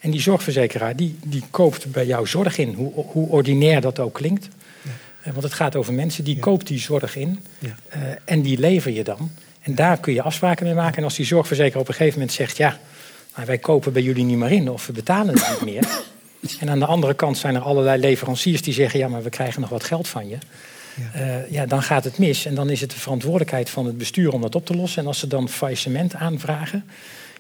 En 0.01 0.11
die 0.11 0.21
zorgverzekeraar 0.21 0.97
die, 0.97 1.19
die 1.25 1.43
koopt 1.51 1.93
bij 1.93 2.07
jou 2.07 2.27
zorg 2.27 2.59
in, 2.59 2.75
hoe, 2.75 2.93
hoe 2.95 3.29
ordinair 3.29 3.81
dat 3.81 3.99
ook 3.99 4.15
klinkt. 4.15 4.49
Eh, 5.23 5.33
Want 5.33 5.43
het 5.43 5.55
gaat 5.55 5.77
over 5.77 5.93
mensen, 5.95 6.25
die 6.25 6.35
Ja. 6.35 6.41
koopt 6.41 6.67
die 6.67 6.79
zorg 6.79 7.17
in 7.17 7.45
Ja. 7.59 7.75
en 8.25 8.43
die 8.43 8.59
lever 8.59 8.91
je 8.93 9.05
dan. 9.05 9.31
En 9.61 9.75
daar 9.75 9.99
kun 10.01 10.13
je 10.13 10.23
afspraken 10.23 10.65
mee 10.67 10.75
maken. 10.75 10.97
En 10.97 11.05
als 11.05 11.17
die 11.17 11.27
zorgverzekeraar 11.27 11.81
op 11.83 11.89
een 11.89 11.95
gegeven 11.95 12.19
moment 12.19 12.37
zegt... 12.37 12.57
ja, 12.57 12.79
maar 13.41 13.49
wij 13.49 13.59
kopen 13.59 13.93
bij 13.93 14.03
jullie 14.03 14.25
niet 14.25 14.37
meer 14.37 14.51
in 14.51 14.71
of 14.71 14.87
we 14.87 14.93
betalen 14.93 15.35
het 15.35 15.49
niet 15.51 15.75
meer... 15.75 15.89
en 16.61 16.71
aan 16.71 16.79
de 16.79 16.87
andere 16.87 17.15
kant 17.15 17.39
zijn 17.39 17.55
er 17.55 17.61
allerlei 17.61 18.01
leveranciers 18.01 18.63
die 18.63 18.75
zeggen... 18.75 18.99
ja, 19.01 19.09
maar 19.09 19.23
we 19.23 19.31
krijgen 19.31 19.61
nog 19.61 19.71
wat 19.71 19.85
geld 19.85 20.09
van 20.09 20.29
je. 20.29 20.39
Ja. 20.95 21.21
Eh, 21.21 21.51
ja, 21.51 21.67
dan 21.67 21.83
gaat 21.83 22.05
het 22.05 22.19
mis. 22.19 22.45
En 22.47 22.55
dan 22.55 22.71
is 22.71 22.81
het 22.81 22.91
de 22.91 22.99
verantwoordelijkheid 22.99 23.71
van 23.71 23.87
het 23.87 23.99
bestuur 23.99 24.33
om 24.33 24.41
dat 24.41 24.55
op 24.55 24.67
te 24.67 24.77
lossen. 24.77 25.03
En 25.03 25.07
als 25.09 25.19
ze 25.19 25.27
dan 25.27 25.49
faillissement 25.49 26.15
aanvragen... 26.15 26.85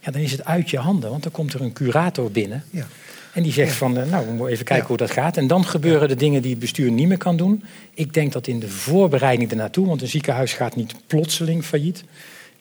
Ja, 0.00 0.10
dan 0.10 0.20
is 0.20 0.32
het 0.32 0.44
uit 0.44 0.70
je 0.70 0.78
handen. 0.78 1.10
Want 1.10 1.22
dan 1.22 1.32
komt 1.32 1.52
er 1.52 1.60
een 1.60 1.72
curator 1.72 2.30
binnen... 2.30 2.64
Ja. 2.70 2.86
En 3.32 3.42
die 3.42 3.52
zegt 3.52 3.70
Ja. 3.70 3.76
van, 3.76 3.98
eh, 3.98 4.10
nou, 4.10 4.24
we 4.26 4.30
moeten 4.32 4.52
even 4.52 4.64
kijken 4.64 4.82
Ja. 4.84 4.88
hoe 4.88 4.96
dat 5.06 5.10
gaat. 5.10 5.36
En 5.36 5.46
dan 5.46 5.64
gebeuren 5.64 6.08
de 6.08 6.14
dingen 6.16 6.42
die 6.42 6.50
het 6.50 6.60
bestuur 6.60 6.90
niet 6.90 7.08
meer 7.08 7.18
kan 7.18 7.36
doen. 7.36 7.64
Ik 7.94 8.14
denk 8.14 8.32
dat 8.32 8.46
in 8.46 8.60
de 8.60 8.68
voorbereiding 8.68 9.50
ernaartoe, 9.50 9.86
want 9.86 10.02
een 10.02 10.08
ziekenhuis 10.08 10.52
gaat 10.52 10.76
niet 10.76 10.94
plotseling 11.06 11.64
failliet. 11.64 12.04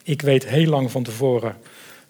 Ik 0.03 0.22
weet 0.22 0.48
heel 0.48 0.69
lang 0.69 0.91
van 0.91 1.03
tevoren 1.03 1.55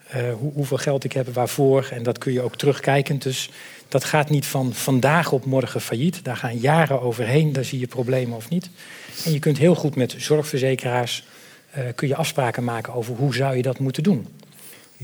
eh, 0.09 0.33
hoe, 0.39 0.51
hoeveel 0.53 0.77
geld 0.77 1.03
ik 1.03 1.13
heb, 1.13 1.33
waarvoor. 1.33 1.87
En 1.91 2.03
dat 2.03 2.17
kun 2.17 2.33
je 2.33 2.41
ook 2.41 2.55
terugkijken. 2.55 3.19
Dus 3.19 3.49
dat 3.87 4.03
gaat 4.03 4.29
niet 4.29 4.45
van 4.45 4.73
vandaag 4.73 5.31
op 5.31 5.45
morgen 5.45 5.81
failliet. 5.81 6.23
Daar 6.23 6.37
gaan 6.37 6.57
jaren 6.57 7.01
overheen, 7.01 7.53
daar 7.53 7.63
zie 7.63 7.79
je 7.79 7.87
problemen 7.87 8.37
of 8.37 8.49
niet. 8.49 8.69
En 9.25 9.31
je 9.31 9.39
kunt 9.39 9.57
heel 9.57 9.75
goed 9.75 9.95
met 9.95 10.15
zorgverzekeraars 10.17 11.23
eh, 11.71 11.83
kun 11.95 12.07
je 12.07 12.15
afspraken 12.15 12.63
maken 12.63 12.93
over 12.93 13.15
hoe 13.15 13.35
zou 13.35 13.55
je 13.55 13.61
dat 13.61 13.79
moeten 13.79 14.03
doen. 14.03 14.27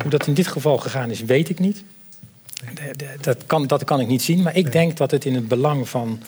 Hoe 0.01 0.09
dat 0.11 0.27
in 0.27 0.33
dit 0.33 0.47
geval 0.47 0.77
gegaan 0.77 1.09
is, 1.11 1.21
weet 1.21 1.49
ik 1.49 1.59
niet. 1.59 1.83
De- 2.73 2.91
de- 2.95 3.15
Dat 3.21 3.45
kan, 3.45 3.67
dat 3.67 3.83
kan 3.83 3.99
ik 3.99 4.07
niet 4.07 4.21
zien, 4.21 4.41
maar 4.41 4.55
ik 4.55 4.71
denk 4.71 4.97
dat 4.97 5.11
het 5.11 5.25
in 5.25 5.35
het 5.35 5.47
belang 5.47 5.89
van 5.89 6.21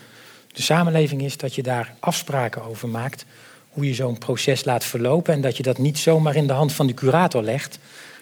de 0.53 0.61
samenleving 0.61 1.21
is 1.21 1.37
dat 1.37 1.55
je 1.55 1.63
daar 1.63 1.93
afspraken 1.99 2.63
over 2.63 2.89
maakt. 2.89 3.25
Hoe 3.69 3.87
je 3.87 3.93
zo'n 3.93 4.17
proces 4.17 4.63
laat 4.65 4.83
verlopen 4.85 5.33
en 5.33 5.41
dat 5.41 5.57
je 5.57 5.63
dat 5.63 5.77
niet 5.77 5.97
zomaar 5.97 6.35
in 6.35 6.47
de 6.47 6.53
hand 6.53 6.73
van 6.73 6.87
de 6.87 6.93
curator 6.93 7.43
legt. 7.43 7.79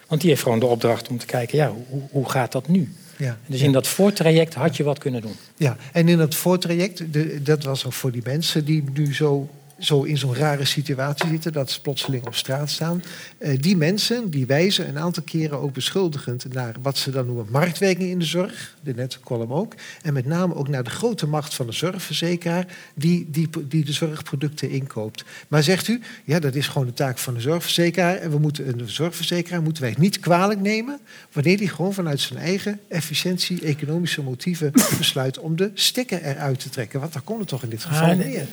Want 0.07 0.21
die 0.21 0.29
heeft 0.29 0.43
gewoon 0.43 0.59
de 0.59 0.65
opdracht 0.65 1.09
om 1.09 1.17
te 1.17 1.25
kijken, 1.25 1.57
ja, 1.57 1.73
hoe, 1.89 2.01
hoe 2.11 2.29
gaat 2.29 2.51
dat 2.51 2.67
nu? 2.67 2.93
Ja. 3.17 3.37
Dus 3.45 3.61
in 3.61 3.71
dat 3.71 3.87
voortraject 3.87 4.53
had 4.53 4.77
je 4.77 4.83
wat 4.83 4.99
kunnen 4.99 5.21
doen. 5.21 5.35
Ja, 5.57 5.77
en 5.91 6.07
in 6.07 6.17
dat 6.17 6.35
voortraject, 6.35 7.13
de, 7.13 7.41
dat 7.41 7.63
was 7.63 7.85
ook 7.85 7.93
voor 7.93 8.11
die 8.11 8.21
mensen 8.25 8.65
die 8.65 8.83
nu 8.93 9.13
zo, 9.13 9.49
zo 9.79 10.03
in 10.03 10.17
zo'n 10.17 10.35
rare 10.35 10.65
situatie 10.65 11.29
zitten, 11.29 11.53
dat 11.53 11.71
ze 11.71 11.81
plotseling 11.81 12.25
op 12.25 12.35
straat 12.35 12.69
staan. 12.69 13.03
Eh, 13.37 13.57
die 13.59 13.77
mensen 13.77 14.29
die 14.29 14.45
wijzen 14.45 14.87
een 14.87 14.99
aantal 14.99 15.23
keren 15.23 15.59
ook 15.59 15.73
beschuldigend 15.73 16.53
naar 16.53 16.75
wat 16.81 16.97
ze 16.97 17.11
dan 17.11 17.25
noemen 17.25 17.47
marktwerking 17.49 18.09
in 18.09 18.19
de 18.19 18.25
zorg, 18.25 18.75
de 18.81 18.93
net 18.93 19.19
column 19.19 19.51
ook. 19.51 19.73
En 20.01 20.13
met 20.13 20.25
name 20.25 20.55
ook 20.55 20.67
naar 20.67 20.83
de 20.83 20.89
grote 20.89 21.27
macht 21.27 21.53
van 21.53 21.65
de 21.65 21.71
zorgverzekeraar 21.71 22.65
die, 22.95 23.27
die, 23.29 23.49
die 23.67 23.85
de 23.85 23.91
zorgproducten 23.91 24.69
inkoopt. 24.69 25.23
Maar 25.47 25.63
zegt 25.63 25.87
u, 25.87 26.01
ja, 26.23 26.39
dat 26.39 26.55
is 26.55 26.67
gewoon 26.67 26.87
de 26.87 26.93
taak 26.93 27.17
van 27.17 27.33
de 27.33 27.41
zorgverzekeraar. 27.41 28.15
En 28.15 28.31
we 28.31 28.37
moeten 28.37 28.67
een 28.67 28.89
zorgverzekeraar 28.89 29.61
moeten 29.61 29.83
wij 29.83 29.95
niet 29.97 30.19
kwalijk 30.19 30.59
nemen 30.59 30.99
wanneer 31.31 31.57
die 31.57 31.69
gewoon 31.69 31.93
vanuit 31.93 32.19
zijn 32.19 32.39
eigen 32.39 32.79
efficiëntie, 32.87 33.61
economische 33.61 34.21
motieven 34.21 34.71
besluit 34.97 35.39
om 35.39 35.55
de 35.55 35.71
stekker 35.73 36.23
eruit 36.23 36.59
te 36.59 36.69
trekken. 36.69 36.99
Want 36.99 37.13
daar 37.13 37.21
komt 37.21 37.39
het 37.39 37.47
toch 37.47 37.63
in 37.63 37.69
dit 37.69 37.83
geval 37.83 38.09
Ah, 38.09 38.17
neer. 38.17 38.47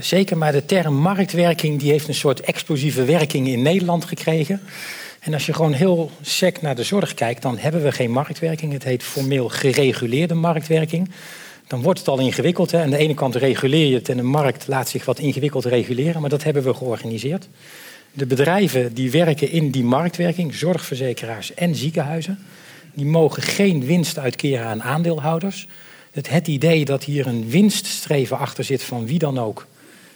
Zeker, 0.00 0.36
maar 0.36 0.52
de 0.52 0.64
term 0.64 0.94
marktwerking 0.94 1.80
die 1.80 1.90
heeft 1.90 2.08
een 2.08 2.14
soort 2.14 2.40
explosieve 2.40 3.04
werking 3.04 3.48
in 3.48 3.62
Nederland 3.62 4.04
gekregen. 4.04 4.60
En 5.20 5.34
als 5.34 5.46
je 5.46 5.52
gewoon 5.52 5.72
heel 5.72 6.10
sec 6.20 6.62
naar 6.62 6.74
de 6.74 6.82
zorg 6.82 7.14
kijkt, 7.14 7.42
dan 7.42 7.58
hebben 7.58 7.82
we 7.82 7.92
geen 7.92 8.10
marktwerking. 8.10 8.72
Het 8.72 8.84
heet 8.84 9.02
formeel 9.02 9.48
gereguleerde 9.48 10.34
marktwerking. 10.34 11.10
Dan 11.66 11.82
wordt 11.82 11.98
het 11.98 12.08
al 12.08 12.18
ingewikkeld. 12.18 12.70
Hè. 12.70 12.82
Aan 12.82 12.90
de 12.90 12.96
ene 12.96 13.14
kant 13.14 13.34
reguleer 13.34 13.86
je 13.86 13.94
het 13.94 14.08
en 14.08 14.16
de 14.16 14.22
markt 14.22 14.66
laat 14.66 14.88
zich 14.88 15.04
wat 15.04 15.18
ingewikkeld 15.18 15.64
reguleren, 15.64 16.20
maar 16.20 16.30
dat 16.30 16.42
hebben 16.42 16.62
we 16.62 16.74
georganiseerd. 16.74 17.48
De 18.12 18.26
bedrijven 18.26 18.94
die 18.94 19.10
werken 19.10 19.50
in 19.50 19.70
die 19.70 19.84
marktwerking, 19.84 20.54
zorgverzekeraars 20.54 21.54
en 21.54 21.74
ziekenhuizen, 21.74 22.38
die 22.94 23.06
mogen 23.06 23.42
geen 23.42 23.84
winst 23.84 24.18
uitkeren 24.18 24.66
aan 24.66 24.82
aandeelhouders. 24.82 25.66
Het, 26.14 26.30
het 26.30 26.48
idee 26.48 26.84
dat 26.84 27.04
hier 27.04 27.26
een 27.26 27.50
winststreven 27.50 28.38
achter 28.38 28.64
zit 28.64 28.82
van 28.82 29.06
wie 29.06 29.18
dan 29.18 29.38
ook, 29.38 29.66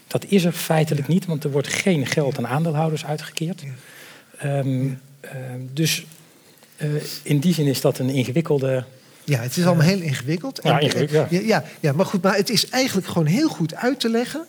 dat 0.07 0.25
is 0.29 0.45
er 0.45 0.53
feitelijk 0.53 1.09
niet, 1.09 1.27
want 1.27 1.45
er 1.45 1.51
wordt 1.51 1.69
geen 1.69 2.07
geld 2.07 2.39
aan 2.39 2.47
aandeelhouders 2.47 3.05
uitgekeerd. 3.05 3.63
Ehm, 4.39 4.89
ehm, 5.21 5.61
dus 5.73 6.07
eh, 6.77 6.89
in 7.23 7.39
die 7.39 7.55
zin 7.55 7.67
is 7.67 7.81
dat 7.81 7.99
een 7.99 8.09
ingewikkelde. 8.09 8.85
Ja, 9.25 9.41
het 9.41 9.57
is 9.57 9.67
allemaal 9.67 9.87
heel 9.87 10.01
ingewikkeld. 10.01 10.61
Ja, 10.63 10.77
En- 10.79 10.85
ingewikkeld, 10.85 11.31
ja. 11.31 11.39
ja, 11.39 11.47
ja, 11.47 11.65
ja, 11.81 11.93
maar 11.93 12.07
goed, 12.07 12.23
maar 12.23 12.37
het 12.37 12.51
is 12.51 12.69
eigenlijk 12.69 13.07
gewoon 13.07 13.27
heel 13.27 13.49
goed 13.49 13.75
uit 13.75 14.01
te 14.01 14.09
leggen 14.09 14.47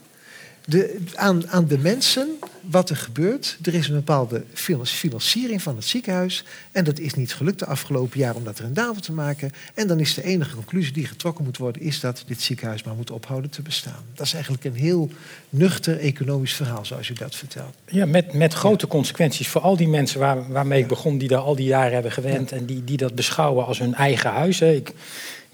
de, 0.69 0.99
aan, 1.15 1.49
aan 1.49 1.67
de 1.67 1.77
mensen 1.77 2.29
wat 2.61 2.89
er 2.89 2.95
gebeurt. 2.95 3.57
Er 3.63 3.73
is 3.73 3.87
een 3.87 3.95
bepaalde 3.95 4.43
finan- 4.53 4.85
financiering 4.85 5.61
van 5.61 5.75
het 5.75 5.85
ziekenhuis. 5.85 6.43
En 6.71 6.83
dat 6.83 6.99
is 6.99 7.13
niet 7.13 7.33
gelukt 7.33 7.59
de 7.59 7.65
afgelopen 7.65 8.19
jaar 8.19 8.35
om 8.35 8.43
dat 8.43 8.59
rendabel 8.59 9.01
te 9.01 9.11
maken. 9.11 9.51
En 9.73 9.87
dan 9.87 9.99
is 9.99 10.13
de 10.13 10.23
enige 10.23 10.55
conclusie 10.55 10.93
die 10.93 11.05
getrokken 11.05 11.43
moet 11.43 11.57
worden... 11.57 11.81
is 11.81 11.99
dat 11.99 12.23
dit 12.27 12.41
ziekenhuis 12.41 12.83
maar 12.83 12.95
moet 12.95 13.11
ophouden 13.11 13.49
te 13.49 13.61
bestaan. 13.61 14.03
Dat 14.13 14.25
is 14.25 14.33
eigenlijk 14.33 14.63
een 14.63 14.73
heel 14.73 15.09
nuchter 15.49 15.99
economisch 15.99 16.53
verhaal, 16.53 16.85
zoals 16.85 17.09
u 17.09 17.13
dat 17.13 17.35
vertelt. 17.35 17.75
Ja, 17.85 18.05
met, 18.05 18.33
met 18.33 18.53
grote 18.53 18.87
consequenties 18.87 19.47
voor 19.47 19.61
al 19.61 19.77
die 19.77 19.87
mensen 19.87 20.19
waar, 20.19 20.51
waarmee 20.51 20.81
ik 20.81 20.87
begon, 20.87 21.17
die 21.17 21.27
daar 21.27 21.39
al 21.39 21.55
die 21.55 21.67
jaren 21.67 21.93
hebben 21.93 22.11
gewend 22.11 22.51
en 22.51 22.65
die, 22.65 22.83
die 22.83 22.97
dat 22.97 23.15
beschouwen 23.15 23.65
als 23.65 23.79
hun 23.79 23.93
eigen 23.93 24.31
huis. 24.31 24.59
Hè. 24.59 24.71
Ik 24.71 24.93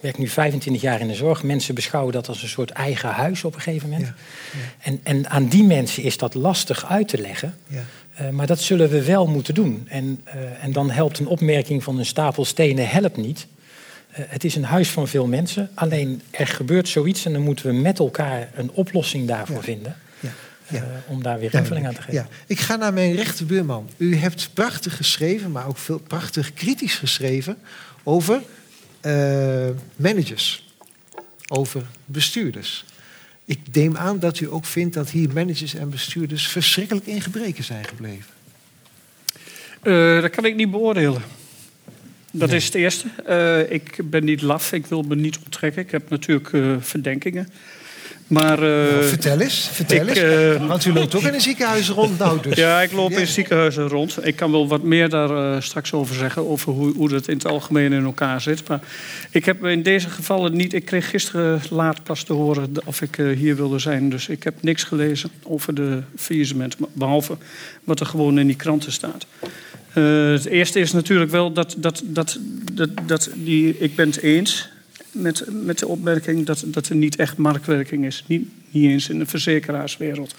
werk 0.05 0.17
nu 0.17 0.27
25 0.27 0.81
jaar 0.81 0.99
in 0.99 1.07
de 1.07 1.13
zorg. 1.13 1.43
Mensen 1.43 1.75
beschouwen 1.75 2.13
dat 2.13 2.27
als 2.27 2.41
een 2.41 2.49
soort 2.49 2.69
eigen 2.69 3.09
huis 3.09 3.43
op 3.43 3.55
een 3.55 3.61
gegeven 3.61 3.89
moment. 3.89 4.07
Ja, 4.07 4.13
En, 4.79 4.99
en 5.03 5.29
aan 5.29 5.47
die 5.47 5.63
mensen 5.63 6.03
is 6.03 6.17
dat 6.17 6.33
lastig 6.33 6.85
uit 6.85 7.07
te 7.07 7.17
leggen. 7.17 7.55
Ja. 7.67 7.83
Eh, 8.15 8.29
maar 8.29 8.47
dat 8.47 8.59
zullen 8.59 8.89
we 8.89 9.03
wel 9.03 9.27
moeten 9.27 9.53
doen. 9.53 9.85
En, 9.89 10.21
eh, 10.23 10.63
en 10.63 10.71
dan 10.71 10.91
helpt 10.91 11.19
een 11.19 11.27
opmerking 11.27 11.83
van 11.83 11.99
een 11.99 12.05
stapel 12.05 12.45
stenen 12.45 12.89
helpt 12.89 13.17
niet. 13.17 13.47
Eh, 14.11 14.23
het 14.27 14.43
is 14.43 14.55
een 14.55 14.63
huis 14.63 14.89
van 14.89 15.07
veel 15.07 15.27
mensen. 15.27 15.69
Alleen 15.73 16.21
er 16.31 16.47
gebeurt 16.47 16.87
zoiets 16.87 17.25
en 17.25 17.33
dan 17.33 17.41
moeten 17.41 17.65
we 17.65 17.73
met 17.73 17.99
elkaar 17.99 18.49
een 18.55 18.71
oplossing 18.71 19.27
daarvoor 19.27 19.63
vinden. 19.63 19.95
Ja. 20.69 20.83
Om 21.07 21.23
daar 21.23 21.39
weer 21.39 21.53
invulling 21.53 21.87
aan 21.87 21.93
te 21.93 22.01
geven. 22.01 22.13
Ja. 22.13 22.27
Ik 22.47 22.59
ga 22.59 22.75
naar 22.75 22.93
mijn 22.93 23.15
rechterbuurman. 23.15 23.89
U 23.97 24.15
hebt 24.15 24.49
prachtig 24.53 24.95
geschreven, 24.95 25.51
maar 25.51 25.67
ook 25.67 25.77
veel 25.77 25.99
prachtig 25.99 26.53
kritisch 26.53 26.95
geschreven 26.95 27.57
over 28.03 28.41
eh, 29.05 29.69
managers, 29.95 30.63
over 31.47 31.83
bestuurders. 32.05 32.85
Ik 33.45 33.59
neem 33.71 33.97
aan 33.97 34.19
dat 34.19 34.39
u 34.39 34.51
ook 34.51 34.65
vindt 34.65 34.93
dat 34.93 35.09
hier 35.09 35.33
managers 35.33 35.73
en 35.75 35.89
bestuurders 35.89 36.47
verschrikkelijk 36.47 37.05
in 37.05 37.21
gebreken 37.21 37.63
zijn 37.63 37.85
gebleven. 37.85 38.33
Eh, 39.81 40.21
dat 40.21 40.29
kan 40.29 40.45
ik 40.45 40.55
niet 40.55 40.71
beoordelen. 40.71 41.21
Dat 42.31 42.49
Nee. 42.49 42.57
is 42.57 42.65
het 42.65 42.75
eerste. 42.75 43.07
Eh, 43.25 43.71
ik 43.71 44.09
ben 44.09 44.23
niet 44.23 44.41
laf, 44.41 44.71
ik 44.71 44.85
wil 44.85 45.01
me 45.01 45.15
niet 45.15 45.37
onttrekken. 45.37 45.81
Ik 45.81 45.91
heb 45.91 46.09
natuurlijk 46.09 46.49
verdenkingen. 46.85 47.49
Maar 48.27 48.63
eh, 48.63 48.91
Nou, 48.91 49.03
vertel 49.03 49.39
eens, 49.39 49.69
vertel 49.71 50.07
ik, 50.07 50.15
eens. 50.15 50.19
eh, 50.19 50.67
Want 50.67 50.85
u 50.85 50.93
loopt 50.93 51.15
ook 51.15 51.21
in 51.21 51.33
een 51.33 51.41
ziekenhuis 51.41 51.89
rond 51.89 52.19
nou 52.19 52.41
dus. 52.41 52.55
ja, 52.57 52.81
ik 52.81 52.91
loop 52.91 53.11
in 53.11 53.27
ziekenhuizen 53.27 53.87
rond. 53.87 54.25
Ik 54.25 54.35
kan 54.35 54.51
wel 54.51 54.67
wat 54.67 54.83
meer 54.83 55.09
daar 55.09 55.29
eh, 55.55 55.61
straks 55.61 55.93
over 55.93 56.15
zeggen, 56.15 56.47
over 56.49 56.71
hoe, 56.73 56.93
hoe 56.95 57.09
dat 57.09 57.27
in 57.27 57.35
het 57.37 57.47
algemeen 57.47 57.93
in 57.93 58.03
elkaar 58.03 58.41
zit. 58.41 58.67
Maar 58.67 58.79
ik 59.31 59.45
heb 59.45 59.65
in 59.65 59.83
deze 59.83 60.09
gevallen 60.09 60.55
niet. 60.55 60.73
Ik 60.73 60.85
kreeg 60.85 61.09
gisteren 61.09 61.61
laat 61.69 62.03
pas 62.03 62.23
te 62.23 62.33
horen 62.33 62.71
of 62.85 63.01
ik 63.01 63.15
hier 63.15 63.55
wilde 63.55 63.79
zijn. 63.79 64.09
Dus 64.09 64.27
ik 64.27 64.43
heb 64.43 64.53
niks 64.61 64.83
gelezen 64.83 65.29
over 65.43 65.73
de 65.73 66.01
faillissement, 66.15 66.75
behalve 66.93 67.37
wat 67.83 67.99
er 67.99 68.05
gewoon 68.05 68.39
in 68.39 68.47
die 68.47 68.55
kranten 68.55 68.91
staat. 68.91 69.25
Het 69.89 70.45
eerste 70.45 70.79
is 70.79 70.91
natuurlijk 70.91 71.31
wel 71.31 71.51
dat, 71.53 71.75
dat, 71.77 72.01
dat, 72.05 72.37
dat, 72.73 72.89
dat 73.07 73.29
die, 73.35 73.77
ik 73.79 73.95
ben 73.95 74.07
het 74.07 74.21
eens 74.21 74.69
met, 75.15 75.45
met 75.63 75.79
de 75.79 75.87
opmerking 75.87 76.45
dat, 76.45 76.63
dat 76.65 76.87
er 76.87 76.95
niet 76.95 77.15
echt 77.15 77.37
marktwerking 77.37 78.05
is. 78.05 78.23
Niet, 78.27 78.47
eens 78.71 79.09
in 79.09 79.19
de 79.19 79.25
verzekeraarswereld. 79.25 80.35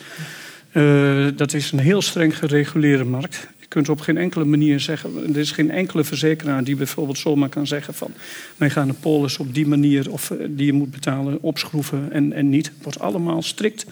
Eh, 0.73 1.26
dat 1.37 1.52
is 1.52 1.73
een 1.73 1.78
heel 1.78 2.02
streng 2.02 2.38
gereguleerde 2.38 3.04
markt. 3.04 3.49
Je 3.59 3.66
kunt 3.66 3.88
op 3.88 4.00
geen 4.00 4.16
enkele 4.16 4.45
manier 4.45 4.80
zeggen... 4.80 5.35
er 5.35 5.40
is 5.40 5.50
geen 5.50 5.71
enkele 5.71 6.04
verzekeraar 6.04 6.64
die 6.64 6.76
bijvoorbeeld 6.76 7.18
zomaar 7.18 7.49
kan 7.49 7.66
zeggen 7.66 7.95
van... 7.95 8.12
wij 8.56 8.71
gaan 8.71 8.88
de 8.88 8.95
polis 8.95 9.38
op 9.38 9.54
die 9.54 9.66
manier 9.66 10.11
of 10.11 10.30
eh, 10.30 10.38
die 10.50 10.66
je 10.66 10.73
moet 10.73 10.90
betalen 10.90 11.42
opschroeven 11.42 12.12
en, 12.12 12.33
en 12.33 12.49
niet. 12.49 12.66
Het 12.66 12.83
wordt 12.83 12.99
allemaal 12.99 13.42
strikt 13.42 13.87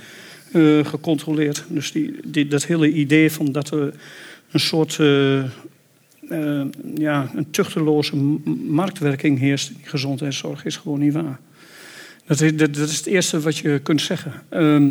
eh, 0.53 0.85
gecontroleerd. 0.85 1.65
Dus 1.69 1.93
die, 1.93 2.49
dat 2.49 2.67
hele 2.67 2.93
idee 2.93 3.33
van 3.33 3.53
dat 3.53 3.71
er 3.71 3.95
een 4.51 4.61
soort... 4.61 4.99
eh, 6.29 6.65
ja, 6.95 7.31
een 7.35 7.51
tuchteloze 7.51 8.17
marktwerking 8.69 9.39
heerst 9.39 9.71
in 9.71 9.77
gezondheidszorg 9.83 10.65
is 10.65 10.77
gewoon 10.77 11.01
niet 11.01 11.13
waar. 11.13 11.39
Dat 12.27 12.41
is, 12.41 12.57
dat, 12.57 12.75
dat 12.75 12.89
is 12.89 12.97
het 12.97 13.07
eerste 13.07 13.41
wat 13.41 13.57
je 13.57 13.81
kunt 13.83 14.01
zeggen. 14.01 14.33
Ehm, 14.49 14.91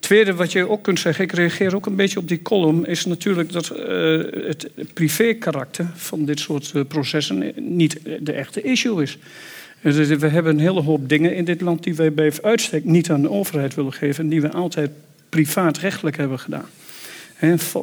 tweede 0.00 0.34
wat 0.34 0.52
je 0.52 0.68
ook 0.68 0.82
kunt 0.82 1.00
zeggen, 1.00 1.24
ik 1.24 1.32
reageer 1.32 1.74
ook 1.74 1.86
een 1.86 1.96
beetje 1.96 2.18
op 2.18 2.28
die 2.28 2.42
column, 2.42 2.86
is 2.86 3.04
natuurlijk 3.04 3.52
dat 3.52 3.70
eh, 3.70 4.18
het 4.46 4.70
privé-karakter 4.94 5.90
van 5.94 6.24
dit 6.24 6.40
soort 6.40 6.72
eh, 6.74 6.82
processen 6.88 7.52
niet 7.56 8.00
de 8.20 8.32
echte 8.32 8.62
issue 8.62 9.02
is. 9.02 9.18
Dus 9.82 10.08
We 10.08 10.28
hebben 10.28 10.52
een 10.52 10.60
hele 10.60 10.80
hoop 10.80 11.08
dingen 11.08 11.34
in 11.34 11.44
dit 11.44 11.60
land 11.60 11.82
die 11.82 11.94
wij 11.94 12.12
bij 12.12 12.32
uitstek 12.42 12.84
niet 12.84 13.10
aan 13.10 13.22
de 13.22 13.30
overheid 13.30 13.74
willen 13.74 13.92
geven 13.92 14.24
en 14.24 14.30
die 14.30 14.40
we 14.40 14.50
altijd 14.50 14.90
privaatrechtelijk 15.28 16.16
hebben 16.16 16.38
gedaan. 16.38 16.66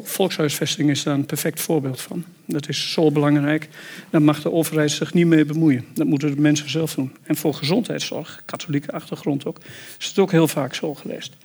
Volkshuisvesting 0.03 0.89
is 0.89 1.03
daar 1.03 1.13
een 1.13 1.25
perfect 1.25 1.61
voorbeeld 1.61 2.01
van. 2.01 2.23
Dat 2.45 2.69
is 2.69 2.91
zo 2.91 3.11
belangrijk. 3.11 3.69
Daar 4.09 4.21
mag 4.21 4.41
de 4.41 4.51
overheid 4.51 4.91
zich 4.91 5.13
niet 5.13 5.25
mee 5.25 5.45
bemoeien. 5.45 5.85
Dat 5.93 6.07
moeten 6.07 6.35
de 6.35 6.41
mensen 6.41 6.69
zelf 6.69 6.93
doen. 6.93 7.11
En 7.23 7.35
voor 7.35 7.53
gezondheidszorg, 7.53 8.41
katholieke 8.45 8.91
achtergrond 8.91 9.45
ook, 9.45 9.57
is 9.99 10.07
het 10.07 10.19
ook 10.19 10.31
heel 10.31 10.47
vaak 10.47 10.73
zo 10.73 10.93
geweest. 10.93 11.35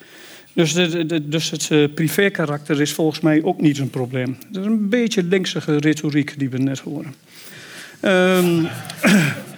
Dus, 0.53 0.73
dus 1.23 1.51
het 1.51 1.71
eh, 1.71 1.85
privé-karakter 1.95 2.81
is 2.81 2.93
volgens 2.93 3.21
mij 3.21 3.43
ook 3.43 3.61
niet 3.61 3.79
een 3.79 3.91
probleem. 3.91 4.37
Dat 4.49 4.63
is 4.63 4.69
een 4.69 4.89
beetje 4.89 5.23
linksige 5.23 5.77
retoriek 5.77 6.39
die 6.39 6.51
we 6.51 6.59
net 6.59 6.79
horen. 6.79 7.15
Ehm, 8.01 8.65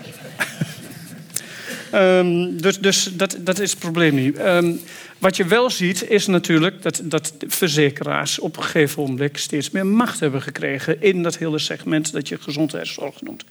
Ehm, 1.96 2.56
dus 2.56 2.78
dus 2.78 3.10
dat, 3.12 3.36
dat 3.40 3.58
is 3.58 3.70
het 3.70 3.78
probleem 3.78 4.14
niet. 4.14 4.36
Ehm, 4.36 4.72
wat 5.18 5.36
je 5.36 5.44
wel 5.44 5.70
ziet 5.70 6.08
is 6.08 6.26
natuurlijk 6.26 6.82
dat, 6.82 7.00
dat 7.04 7.34
verzekeraars 7.46 8.38
op 8.38 8.56
een 8.56 8.62
gegeven 8.62 9.02
moment 9.02 9.38
steeds 9.38 9.70
meer 9.70 9.86
macht 9.86 10.20
hebben 10.20 10.42
gekregen 10.42 11.02
in 11.02 11.22
dat 11.22 11.38
hele 11.38 11.58
segment 11.58 12.12
dat 12.12 12.28
je 12.28 12.38
gezondheidszorg 12.40 13.22
noemt. 13.22 13.44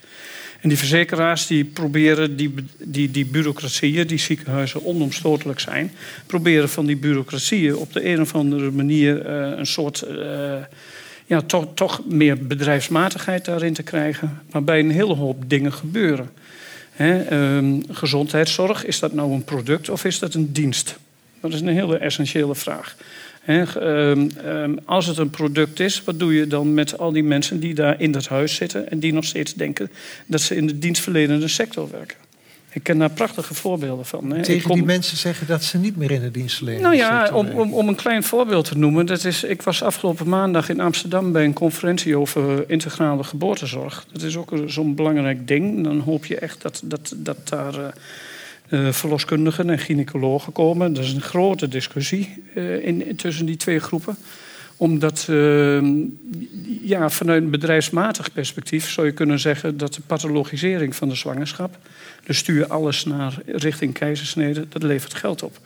En 0.61 0.69
die 0.69 0.77
verzekeraars 0.77 1.47
die 1.47 1.65
proberen 1.65 2.35
die, 2.35 2.53
die, 2.77 3.11
die 3.11 3.25
bureaucratieën, 3.25 4.07
die 4.07 4.17
ziekenhuizen 4.17 4.85
onomstotelijk 4.85 5.59
zijn, 5.59 5.91
proberen 6.25 6.69
van 6.69 6.85
die 6.85 6.97
bureaucratieën 6.97 7.75
op 7.75 7.93
de 7.93 8.05
een 8.05 8.21
of 8.21 8.35
andere 8.35 8.71
manier 8.71 9.25
eh, 9.25 9.57
een 9.57 9.65
soort 9.65 10.01
eh, 10.01 10.55
ja, 11.25 11.41
toch, 11.41 11.67
toch 11.73 12.01
meer 12.05 12.47
bedrijfsmatigheid 12.47 13.45
daarin 13.45 13.73
te 13.73 13.83
krijgen, 13.83 14.41
waarbij 14.51 14.79
een 14.79 14.91
hele 14.91 15.13
hoop 15.13 15.49
dingen 15.49 15.73
gebeuren. 15.73 16.29
Ehm, 16.97 17.81
gezondheidszorg, 17.91 18.85
is 18.85 18.99
dat 18.99 19.13
nou 19.13 19.31
een 19.31 19.43
product 19.43 19.89
of 19.89 20.05
is 20.05 20.19
dat 20.19 20.33
een 20.33 20.53
dienst? 20.53 20.97
Dat 21.41 21.53
is 21.53 21.61
een 21.61 21.67
hele 21.67 21.97
essentiële 21.97 22.55
vraag. 22.55 22.95
Ehm, 23.45 24.29
ehm, 24.43 24.75
als 24.85 25.05
het 25.05 25.17
een 25.17 25.29
product 25.29 25.79
is, 25.79 26.03
wat 26.03 26.19
doe 26.19 26.33
je 26.33 26.47
dan 26.47 26.73
met 26.73 26.97
al 26.97 27.11
die 27.11 27.23
mensen 27.23 27.59
die 27.59 27.73
daar 27.73 28.01
in 28.01 28.11
dat 28.11 28.27
huis 28.27 28.55
zitten 28.55 28.89
en 28.89 28.99
die 28.99 29.13
nog 29.13 29.25
steeds 29.25 29.53
denken 29.53 29.91
dat 30.25 30.41
ze 30.41 30.55
in 30.55 30.67
de 30.67 30.79
dienstverlenende 30.79 31.47
sector 31.47 31.91
werken? 31.91 32.17
Ik 32.75 32.83
ken 32.83 32.97
daar 32.97 33.09
prachtige 33.09 33.53
voorbeelden 33.53 34.05
van. 34.05 34.31
Hè. 34.31 34.43
Tegen 34.43 34.67
kom- 34.67 34.75
die 34.75 34.85
mensen 34.85 35.17
zeggen 35.17 35.47
dat 35.47 35.63
ze 35.63 35.77
niet 35.77 35.97
meer 35.97 36.11
in 36.11 36.21
de 36.21 36.31
dienstverlening 36.31 36.83
nou 36.83 36.95
ja, 36.95 37.29
om, 37.33 37.47
om, 37.47 37.73
om 37.73 37.87
een 37.87 37.95
klein 37.95 38.23
voorbeeld 38.23 38.65
te 38.65 38.77
noemen. 38.77 39.05
Dat 39.05 39.23
is, 39.23 39.43
ik 39.43 39.61
was 39.61 39.83
afgelopen 39.83 40.29
maandag 40.29 40.69
in 40.69 40.79
Amsterdam 40.79 41.31
bij 41.31 41.43
een 41.43 41.53
conferentie 41.53 42.17
over 42.17 42.69
integrale 42.69 43.23
geboortezorg. 43.23 44.05
Dat 44.11 44.21
is 44.21 44.37
ook 44.37 44.51
zo'n 44.65 44.95
belangrijk 44.95 45.47
ding. 45.47 45.83
Dan 45.83 45.99
hoop 45.99 46.25
je 46.25 46.39
echt 46.39 46.61
dat, 46.61 46.81
dat, 46.83 47.13
dat 47.17 47.47
daar 47.49 47.73
eh, 47.73 48.87
eh, 48.87 48.93
verloskundigen 48.93 49.69
en 49.69 49.79
gynaecologen 49.79 50.53
komen. 50.53 50.93
Dat 50.93 51.03
is 51.03 51.13
een 51.13 51.21
grote 51.21 51.67
discussie 51.67 52.43
eh, 52.55 52.85
in, 52.85 53.15
tussen 53.15 53.45
die 53.45 53.57
twee 53.57 53.79
groepen 53.79 54.17
omdat 54.77 55.25
eh, 55.29 55.81
ja, 56.81 57.09
vanuit 57.09 57.43
een 57.43 57.49
bedrijfsmatig 57.49 58.33
perspectief 58.33 58.89
zou 58.89 59.07
je 59.07 59.13
kunnen 59.13 59.39
zeggen 59.39 59.77
dat 59.77 59.93
de 59.93 60.01
pathologisering 60.07 60.95
van 60.95 61.09
de 61.09 61.15
zwangerschap, 61.15 61.77
dus 62.25 62.37
stuur 62.37 62.67
alles 62.67 63.05
naar 63.05 63.37
richting 63.45 63.93
keizersnede, 63.93 64.65
dat 64.69 64.83
levert 64.83 65.13
geld 65.13 65.43
op. 65.43 65.59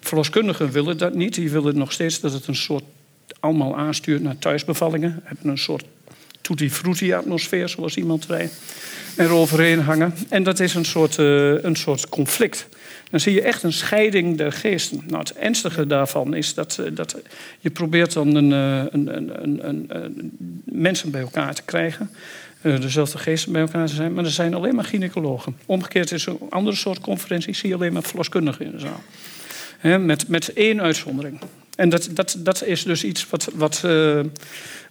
Verloskundigen 0.00 0.70
willen 0.70 0.98
dat 0.98 1.14
niet. 1.14 1.34
Die 1.34 1.50
willen 1.50 1.78
nog 1.78 1.92
steeds 1.92 2.20
dat 2.20 2.32
het 2.32 2.46
een 2.46 2.56
soort 2.56 2.84
allemaal 3.40 3.76
aanstuurt 3.76 4.22
naar 4.22 4.38
thuisbevallingen. 4.38 5.20
Hebben 5.24 5.48
een 5.48 5.58
soort 5.58 5.84
tutti 6.40 6.70
frutti 6.70 7.12
atmosfeer, 7.12 7.68
zoals 7.68 7.96
iemand 7.96 8.24
zei, 8.28 8.48
eroverheen 9.16 9.80
hangen. 9.80 10.14
En 10.28 10.42
dat 10.42 10.60
is 10.60 10.74
een 10.74 10.84
soort, 10.84 11.18
eh, 11.18 11.62
een 11.62 11.76
soort 11.76 12.08
conflict. 12.08 12.68
Dan 13.10 13.20
zie 13.20 13.34
je 13.34 13.42
echt 13.42 13.62
een 13.62 13.72
scheiding 13.72 14.36
der 14.36 14.52
geesten. 14.52 15.02
Nou, 15.06 15.18
het 15.18 15.34
ernstige 15.34 15.86
daarvan 15.86 16.34
is 16.34 16.54
dat, 16.54 16.78
eh, 16.78 16.86
dat 16.92 17.16
je 17.60 17.70
probeert 17.70 18.12
dan 18.12 18.34
een, 18.34 18.52
eh, 18.52 18.84
een, 18.90 19.42
een, 19.42 19.88
een, 19.94 20.32
mensen 20.64 21.10
bij 21.10 21.20
elkaar 21.20 21.54
te 21.54 21.62
krijgen. 21.62 22.10
eh, 22.60 22.80
dezelfde 22.80 23.18
geesten 23.18 23.52
bij 23.52 23.60
elkaar 23.60 23.86
te 23.86 23.94
zijn. 23.94 24.12
Maar 24.14 24.24
er 24.24 24.30
zijn 24.30 24.54
alleen 24.54 24.74
maar 24.74 24.84
gynaecologen. 24.84 25.56
Omgekeerd 25.66 26.12
is 26.12 26.26
een 26.26 26.38
andere 26.48 26.76
soort 26.76 27.00
conferentie. 27.00 27.54
Zie 27.54 27.68
je 27.68 27.74
alleen 27.74 27.92
maar 27.92 28.02
verloskundigen 28.02 28.64
in 28.64 28.70
de 28.70 28.78
zaal. 28.78 29.02
Met, 29.98 30.28
met 30.28 30.52
één 30.52 30.80
uitzondering. 30.80 31.40
En 31.76 31.88
dat, 31.88 32.08
dat, 32.12 32.36
dat 32.38 32.64
is 32.64 32.82
dus 32.82 33.04
iets 33.04 33.26
wat, 33.30 33.50
wat, 33.54 33.82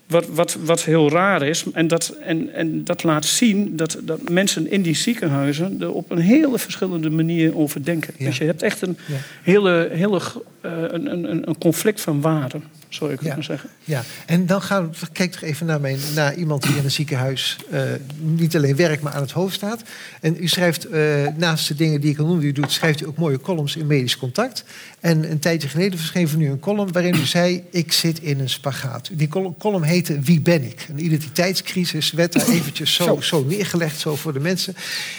wat, 0.07 0.25
wat, 0.27 0.57
wat 0.65 0.83
heel 0.83 1.09
raar 1.09 1.41
is. 1.41 1.63
En 1.73 1.87
dat, 1.87 2.15
en, 2.21 2.53
en 2.53 2.83
dat 2.83 3.03
laat 3.03 3.25
zien 3.25 3.75
dat, 3.75 3.97
dat 4.03 4.29
mensen 4.29 4.71
in 4.71 4.81
die 4.81 4.95
ziekenhuizen 4.95 5.81
er 5.81 5.91
op 5.93 6.11
een 6.11 6.17
hele 6.17 6.57
verschillende 6.59 7.09
manier 7.09 7.57
over 7.57 7.83
denken. 7.85 8.13
Ja. 8.17 8.25
Dus 8.25 8.37
je 8.37 8.45
hebt 8.45 8.61
echt 8.61 8.81
een 8.81 8.97
Ja. 9.07 9.15
hele, 9.43 9.89
hele 9.91 10.19
eh, 10.61 10.71
een, 10.87 11.13
een, 11.13 11.47
een 11.47 11.57
conflict 11.57 12.01
van 12.01 12.21
waarden, 12.21 12.63
zou 12.93 13.11
je 13.11 13.17
kunnen 13.17 13.35
Ja. 13.37 13.43
zeggen. 13.43 13.69
Ja, 13.83 14.03
en 14.25 14.45
dan 14.45 14.61
gaan 14.61 14.89
we, 14.99 15.07
kijk 15.11 15.31
toch 15.31 15.41
even 15.41 15.65
naar, 15.65 15.81
mijn, 15.81 15.97
naar 16.15 16.35
iemand 16.35 16.63
die 16.63 16.75
in 16.75 16.83
een 16.83 16.91
ziekenhuis 16.91 17.57
eh, 17.71 17.81
niet 18.19 18.55
alleen 18.55 18.75
werkt, 18.75 19.01
maar 19.03 19.13
aan 19.13 19.21
het 19.21 19.31
hoofd 19.31 19.55
staat. 19.55 19.81
En 20.21 20.35
u 20.39 20.47
schrijft 20.47 20.85
eh, 20.85 21.01
naast 21.37 21.67
de 21.67 21.75
dingen 21.75 22.01
die 22.01 22.11
ik 22.11 22.19
al 22.19 22.25
noemde, 22.25 22.45
u 22.45 22.51
doet, 22.51 22.71
schrijft 22.71 23.01
u 23.01 23.05
ook 23.07 23.17
mooie 23.17 23.39
columns 23.41 23.75
in 23.75 23.87
Medisch 23.87 24.17
Contact. 24.17 24.63
En 24.99 25.31
een 25.31 25.39
tijdje 25.39 25.67
geleden 25.67 25.99
verscheen 25.99 26.27
van 26.27 26.41
u 26.41 26.49
een 26.49 26.59
column 26.59 26.91
waarin 26.91 27.15
u 27.15 27.25
zei: 27.25 27.63
Ik 27.71 27.91
zit 27.91 28.19
in 28.21 28.39
een 28.39 28.49
spagaat. 28.49 29.09
Die 29.13 29.27
column, 29.27 29.57
column 29.57 29.83
heette 29.83 30.19
Wie 30.19 30.41
ben 30.41 30.63
ik? 30.63 30.85
Een 30.89 31.05
identiteitscrisis 31.05 32.11
werd 32.11 32.33
daar 32.33 32.49
eventjes 32.57 32.93
zo, 32.93 33.03
Zo. 33.05 33.21
zo 33.21 33.43
neergelegd, 33.43 33.99
zo 33.99 34.15
voor 34.15 34.33
de 34.33 34.39
mensen. 34.39 34.75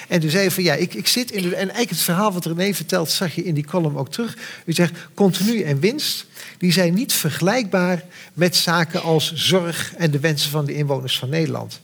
En 0.08 0.22
u 0.24 0.28
zei 0.30 0.50
van 0.50 0.62
ja, 0.62 0.74
ik, 0.74 0.94
ik 0.94 1.06
zit 1.06 1.30
in. 1.30 1.42
de- 1.42 1.48
En 1.48 1.54
eigenlijk 1.60 1.90
het 1.90 1.98
verhaal 2.00 2.32
wat 2.32 2.46
René 2.46 2.74
vertelt, 2.74 3.10
zag 3.10 3.34
je 3.34 3.44
in 3.44 3.54
die 3.54 3.64
column 3.66 3.96
ook 3.96 4.10
terug. 4.12 4.36
U 4.64 4.72
zegt: 4.72 4.92
Continu 5.14 5.60
en 5.62 5.80
winst, 5.80 6.26
die 6.64 6.72
zijn 6.72 6.94
niet 6.94 7.12
vergelijkbaar 7.12 8.02
met 8.34 8.56
zaken 8.56 9.02
als 9.02 9.32
zorg 9.34 9.94
en 9.96 10.10
de 10.10 10.20
wensen 10.20 10.50
van 10.50 10.64
de 10.64 10.74
inwoners 10.74 11.18
van 11.18 11.28
Nederland. 11.28 11.80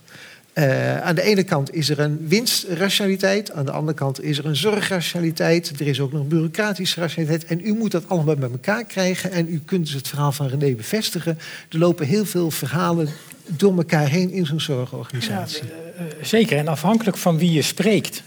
Eh, 0.53 1.01
aan 1.01 1.15
de 1.15 1.23
ene 1.23 1.43
kant 1.43 1.75
is 1.75 1.89
er 1.89 1.99
een 1.99 2.29
winstrationaliteit, 2.29 3.53
aan 3.53 3.65
de 3.65 3.71
andere 3.71 3.97
kant 3.97 4.23
is 4.23 4.39
er 4.39 4.47
een 4.47 4.57
zorgrationaliteit, 4.57 5.81
er 5.81 5.87
is 5.87 6.01
ook 6.01 6.13
nog 6.13 6.21
een 6.21 6.29
bureaucratische 6.29 7.01
rationaliteit. 7.01 7.45
En 7.45 7.67
u 7.67 7.73
moet 7.73 7.91
dat 7.91 8.09
allemaal 8.09 8.37
bij 8.37 8.51
elkaar 8.51 8.85
krijgen 8.85 9.33
en 9.33 9.49
u 9.49 9.61
kunt 9.65 9.85
dus 9.85 9.95
het 9.95 10.09
verhaal 10.09 10.33
van 10.33 10.47
René 10.47 10.75
bevestigen. 10.75 11.39
Er 11.69 11.79
lopen 11.79 12.07
heel 12.07 12.27
veel 12.27 12.51
verhalen 12.51 13.09
door 13.47 13.77
elkaar 13.77 14.09
heen 14.09 14.31
in 14.31 14.47
zo'n 14.47 14.61
zorgorganisatie. 14.61 15.63
Eh, 15.97 16.05
zeker, 16.23 16.59
en 16.59 16.69
afhankelijk 16.69 17.17
van 17.17 17.39
wie 17.39 17.53
je 17.53 17.63
spreekt, 17.63 18.23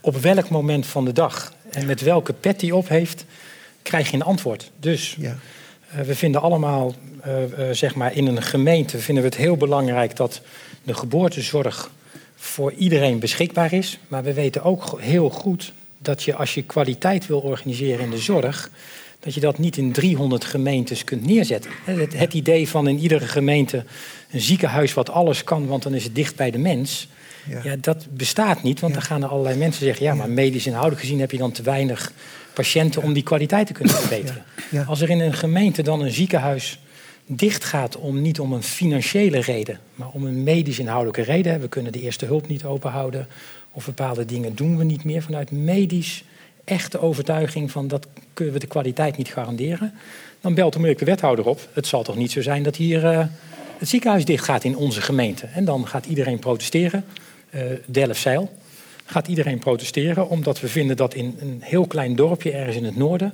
op 0.00 0.16
welk 0.16 0.48
moment 0.48 0.86
van 0.86 1.04
de 1.04 1.12
dag 1.12 1.52
en 1.70 1.86
met 1.86 2.00
welke 2.00 2.32
pet 2.32 2.60
die 2.60 2.74
op 2.74 2.88
heeft, 2.88 3.24
krijg 3.82 4.10
je 4.10 4.16
een 4.16 4.22
antwoord. 4.22 4.70
Dus 4.78 5.16
Ja. 5.18 5.36
Eh, 5.90 6.00
we 6.00 6.14
vinden 6.14 6.40
allemaal, 6.40 6.94
eh, 7.20 7.42
eh, 7.42 7.74
zeg 7.74 7.94
maar 7.94 8.16
in 8.16 8.26
een 8.26 8.42
gemeente, 8.42 8.98
vinden 8.98 9.22
we 9.22 9.28
het 9.28 9.38
heel 9.38 9.56
belangrijk 9.56 10.16
dat 10.16 10.40
de 10.82 10.94
geboortezorg 10.94 11.90
voor 12.36 12.72
iedereen 12.72 13.18
beschikbaar 13.18 13.72
is. 13.72 13.98
Maar 14.08 14.22
we 14.22 14.32
weten 14.32 14.62
ook 14.62 15.00
heel 15.00 15.30
goed 15.30 15.72
dat 15.98 16.22
je 16.22 16.34
als 16.34 16.54
je 16.54 16.62
kwaliteit 16.62 17.26
wil 17.26 17.40
organiseren 17.40 18.04
in 18.04 18.10
de 18.10 18.18
zorg, 18.18 18.70
dat 19.20 19.34
je 19.34 19.40
dat 19.40 19.58
niet 19.58 19.76
in 19.76 19.92
300 19.92 20.44
gemeentes 20.44 21.04
kunt 21.04 21.26
neerzetten. 21.26 21.70
Het, 21.84 22.18
het 22.18 22.34
idee 22.34 22.68
van 22.68 22.88
in 22.88 22.98
iedere 22.98 23.26
gemeente 23.26 23.84
een 24.30 24.40
ziekenhuis 24.40 24.94
wat 24.94 25.10
alles 25.10 25.44
kan, 25.44 25.66
want 25.66 25.82
dan 25.82 25.94
is 25.94 26.04
het 26.04 26.14
dicht 26.14 26.36
bij 26.36 26.50
de 26.50 26.58
mens. 26.58 27.08
Ja. 27.48 27.60
Ja, 27.62 27.76
dat 27.80 28.06
bestaat 28.10 28.62
niet, 28.62 28.80
want 28.80 28.94
Ja. 28.94 28.98
dan 28.98 29.08
gaan 29.08 29.22
er 29.22 29.28
allerlei 29.28 29.56
mensen 29.58 29.84
zeggen... 29.84 30.04
ja, 30.04 30.14
maar 30.14 30.30
medisch 30.30 30.66
inhoudelijk 30.66 31.00
gezien 31.00 31.20
heb 31.20 31.30
je 31.30 31.38
dan 31.38 31.52
te 31.52 31.62
weinig 31.62 32.12
patiënten... 32.54 33.02
om 33.02 33.12
die 33.12 33.22
kwaliteit 33.22 33.66
te 33.66 33.72
kunnen 33.72 33.94
verbeteren. 33.94 34.44
Als 34.86 35.00
er 35.00 35.10
in 35.10 35.20
een 35.20 35.34
gemeente 35.34 35.82
dan 35.82 36.00
een 36.02 36.10
ziekenhuis 36.10 36.80
dicht 37.26 37.64
gaat... 37.64 37.96
om 37.96 38.20
niet 38.20 38.40
om 38.40 38.52
een 38.52 38.62
financiële 38.62 39.40
reden, 39.40 39.80
maar 39.94 40.08
om 40.08 40.24
een 40.26 40.42
medisch 40.42 40.78
inhoudelijke 40.78 41.22
reden... 41.22 41.60
we 41.60 41.68
kunnen 41.68 41.92
de 41.92 42.00
eerste 42.00 42.26
hulp 42.26 42.48
niet 42.48 42.64
openhouden... 42.64 43.26
of 43.72 43.84
bepaalde 43.84 44.24
dingen 44.24 44.54
doen 44.54 44.76
we 44.76 44.84
niet 44.84 45.04
meer 45.04 45.22
vanuit 45.22 45.50
medisch... 45.50 46.24
echte 46.64 47.00
overtuiging 47.00 47.70
van 47.70 47.88
dat 47.88 48.06
kunnen 48.34 48.54
we 48.54 48.60
de 48.60 48.66
kwaliteit 48.66 49.16
niet 49.16 49.28
garanderen... 49.28 49.94
dan 50.40 50.54
belt 50.54 50.74
onmiddellijk 50.76 51.06
de 51.06 51.10
wethouder 51.12 51.46
op. 51.46 51.68
Het 51.72 51.86
zal 51.86 52.02
toch 52.02 52.16
niet 52.16 52.32
zo 52.32 52.42
zijn 52.42 52.62
dat 52.62 52.76
hier 52.76 53.06
eh, 53.06 53.26
het 53.78 53.88
ziekenhuis 53.88 54.24
dicht 54.24 54.44
gaat 54.44 54.64
in 54.64 54.76
onze 54.76 55.00
gemeente. 55.00 55.46
En 55.46 55.64
dan 55.64 55.86
gaat 55.88 56.06
iedereen 56.06 56.38
protesteren. 56.38 57.04
Eh 57.50 57.62
Delfzijl 57.86 58.50
gaat 59.04 59.28
iedereen 59.28 59.58
protesteren... 59.58 60.28
omdat 60.28 60.60
we 60.60 60.68
vinden 60.68 60.96
dat 60.96 61.14
in 61.14 61.36
een 61.40 61.58
heel 61.60 61.86
klein 61.86 62.16
dorpje 62.16 62.50
ergens 62.50 62.76
in 62.76 62.84
het 62.84 62.96
noorden... 62.96 63.32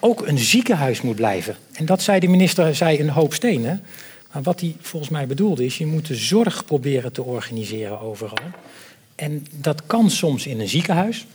ook 0.00 0.26
een 0.26 0.38
ziekenhuis 0.38 1.00
moet 1.00 1.16
blijven. 1.16 1.56
En 1.72 1.86
dat 1.86 2.02
zei 2.02 2.20
de 2.20 2.28
minister, 2.28 2.74
zei 2.74 3.00
een 3.00 3.10
hoop 3.10 3.34
stenen. 3.34 3.82
Maar 4.32 4.42
wat 4.42 4.60
hij 4.60 4.76
volgens 4.80 5.10
mij 5.10 5.26
bedoelde 5.26 5.64
is... 5.64 5.78
je 5.78 5.86
moet 5.86 6.06
de 6.06 6.14
zorg 6.14 6.64
proberen 6.64 7.12
te 7.12 7.22
organiseren 7.22 8.00
overal. 8.00 8.38
En 9.14 9.46
dat 9.54 9.82
kan 9.86 10.10
soms 10.10 10.46
in 10.46 10.60
een 10.60 10.68
ziekenhuis... 10.68 11.26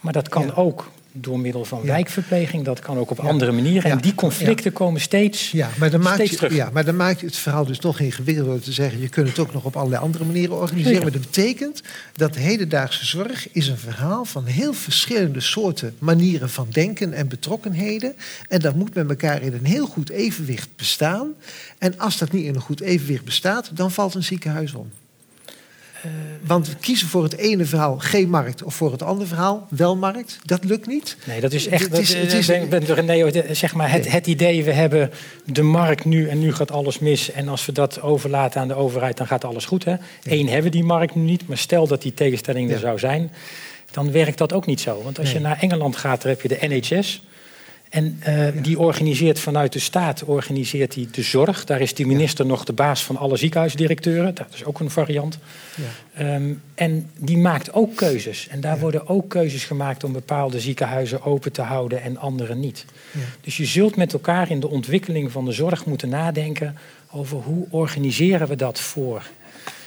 maar 0.00 0.12
dat 0.12 0.28
kan 0.28 0.46
Ja. 0.46 0.52
ook 0.52 0.90
door 1.12 1.38
middel 1.40 1.64
van 1.64 1.80
Ja. 1.82 1.86
wijkverpleging. 1.86 2.64
Dat 2.64 2.78
kan 2.80 2.96
ook 2.98 3.10
op 3.10 3.18
andere 3.20 3.52
manieren. 3.52 3.88
Ja. 3.90 3.96
En 3.96 4.02
die 4.02 4.14
conflicten 4.14 4.72
komen 4.72 5.00
steeds, 5.00 5.50
Ja, 5.50 5.70
maar 5.78 5.90
dan, 5.90 6.00
maakt 6.00 6.28
je, 6.28 6.36
terug. 6.36 6.54
ja, 6.54 6.70
maar 6.72 6.84
dan 6.84 6.96
maakt 6.96 7.20
je 7.20 7.26
het 7.26 7.36
verhaal 7.36 7.64
dus 7.64 7.78
nog 7.80 8.00
ingewikkelder 8.00 8.60
te 8.60 8.72
zeggen... 8.72 9.00
je 9.00 9.08
kunt 9.08 9.28
het 9.28 9.38
ook 9.38 9.52
nog 9.52 9.64
op 9.64 9.76
allerlei 9.76 10.02
andere 10.02 10.24
manieren 10.24 10.56
organiseren. 10.56 10.94
Zeker. 10.96 11.02
Maar 11.02 11.20
dat 11.20 11.30
betekent 11.30 11.82
dat 12.12 12.34
hedendaagse 12.36 13.06
zorg 13.06 13.52
is 13.52 13.68
een 13.68 13.78
verhaal... 13.78 14.24
van 14.24 14.44
heel 14.44 14.72
verschillende 14.72 15.40
soorten 15.40 15.94
manieren 15.98 16.50
van 16.50 16.66
denken 16.70 17.12
en 17.12 17.28
betrokkenheden. 17.28 18.14
En 18.48 18.60
dat 18.60 18.74
moet 18.74 18.94
met 18.94 19.08
elkaar 19.08 19.42
in 19.42 19.52
een 19.52 19.64
heel 19.66 19.86
goed 19.86 20.10
evenwicht 20.10 20.68
bestaan. 20.76 21.28
En 21.78 21.98
als 21.98 22.18
dat 22.18 22.32
niet 22.32 22.44
in 22.44 22.54
een 22.54 22.60
goed 22.60 22.80
evenwicht 22.80 23.24
bestaat... 23.24 23.70
dan 23.74 23.90
valt 23.90 24.14
een 24.14 24.24
ziekenhuis 24.24 24.74
om. 24.74 24.90
Want 26.46 26.68
we 26.68 26.74
kiezen 26.80 27.08
voor 27.08 27.22
het 27.22 27.36
ene 27.36 27.64
verhaal 27.64 27.98
geen 27.98 28.30
markt... 28.30 28.62
of 28.62 28.74
voor 28.74 28.92
het 28.92 29.02
andere 29.02 29.28
verhaal 29.28 29.66
wel 29.70 29.96
markt. 29.96 30.38
Dat 30.44 30.64
lukt 30.64 30.86
niet. 30.86 31.16
Nee, 31.26 31.40
dat 31.40 31.52
is 31.52 31.66
echt. 31.66 31.82
Het 31.82 31.98
is- 31.98 32.08
dat, 32.12 32.22
het 32.22 32.32
is- 32.32 32.46
ben- 32.68 32.84
René, 32.84 33.24
het- 33.24 33.56
zeg 33.56 33.74
maar, 33.74 33.90
het, 33.90 34.02
Nee. 34.02 34.12
het 34.12 34.26
idee, 34.26 34.64
we 34.64 34.72
hebben 34.72 35.10
de 35.44 35.62
markt 35.62 36.04
nu 36.04 36.28
en 36.28 36.38
nu 36.38 36.52
gaat 36.52 36.70
alles 36.72 36.98
mis. 36.98 37.30
En 37.32 37.48
als 37.48 37.66
we 37.66 37.72
dat 37.72 38.00
overlaten 38.02 38.60
aan 38.60 38.68
de 38.68 38.74
overheid, 38.74 39.16
dan 39.16 39.26
gaat 39.26 39.44
alles 39.44 39.64
goed. 39.64 39.84
Hè? 39.84 39.94
Eén, 40.22 40.46
hebben 40.46 40.64
we 40.64 40.76
die 40.76 40.84
markt 40.84 41.14
nu 41.14 41.22
niet. 41.22 41.48
Maar 41.48 41.58
stel 41.58 41.86
dat 41.86 42.02
die 42.02 42.14
tegenstelling 42.14 42.68
er 42.68 42.74
Ja. 42.74 42.80
zou 42.80 42.98
zijn, 42.98 43.30
dan 43.90 44.12
werkt 44.12 44.38
dat 44.38 44.52
ook 44.52 44.66
niet 44.66 44.80
zo. 44.80 45.02
Want 45.02 45.18
als 45.18 45.28
je 45.28 45.34
Nee. 45.34 45.42
naar 45.42 45.58
Engeland 45.60 45.96
gaat, 45.96 46.22
daar 46.22 46.32
heb 46.32 46.42
je 46.42 46.48
de 46.48 46.58
NHS. 46.60 47.22
En 47.90 48.16
eh, 48.20 48.46
die 48.62 48.78
organiseert 48.78 49.38
vanuit 49.38 49.72
de 49.72 49.78
staat 49.78 50.24
organiseert 50.24 50.94
die 50.94 51.08
de 51.10 51.22
zorg. 51.22 51.64
Daar 51.64 51.80
is 51.80 51.94
die 51.94 52.06
minister 52.06 52.46
nog 52.46 52.64
de 52.64 52.72
baas 52.72 53.04
van 53.04 53.16
alle 53.16 53.36
ziekenhuisdirecteuren. 53.36 54.34
Dat 54.34 54.46
is 54.54 54.64
ook 54.64 54.80
een 54.80 54.90
variant. 54.90 55.38
Ja. 55.76 55.84
Ehm, 56.14 56.52
en 56.74 57.10
die 57.18 57.38
maakt 57.38 57.72
ook 57.72 57.96
keuzes. 57.96 58.48
En 58.48 58.60
daar 58.60 58.78
worden 58.78 59.08
ook 59.08 59.28
keuzes 59.28 59.64
gemaakt 59.64 60.04
om 60.04 60.12
bepaalde 60.12 60.60
ziekenhuizen 60.60 61.22
open 61.22 61.52
te 61.52 61.62
houden 61.62 62.02
en 62.02 62.16
andere 62.16 62.54
niet. 62.54 62.84
Ja. 63.12 63.20
Dus 63.40 63.56
je 63.56 63.64
zult 63.64 63.96
met 63.96 64.12
elkaar 64.12 64.50
in 64.50 64.60
de 64.60 64.68
ontwikkeling 64.68 65.32
van 65.32 65.44
de 65.44 65.52
zorg 65.52 65.86
moeten 65.86 66.08
nadenken 66.08 66.76
over 67.10 67.36
hoe 67.38 67.66
organiseren 67.70 68.48
we 68.48 68.56
dat 68.56 68.80
voor 68.80 69.22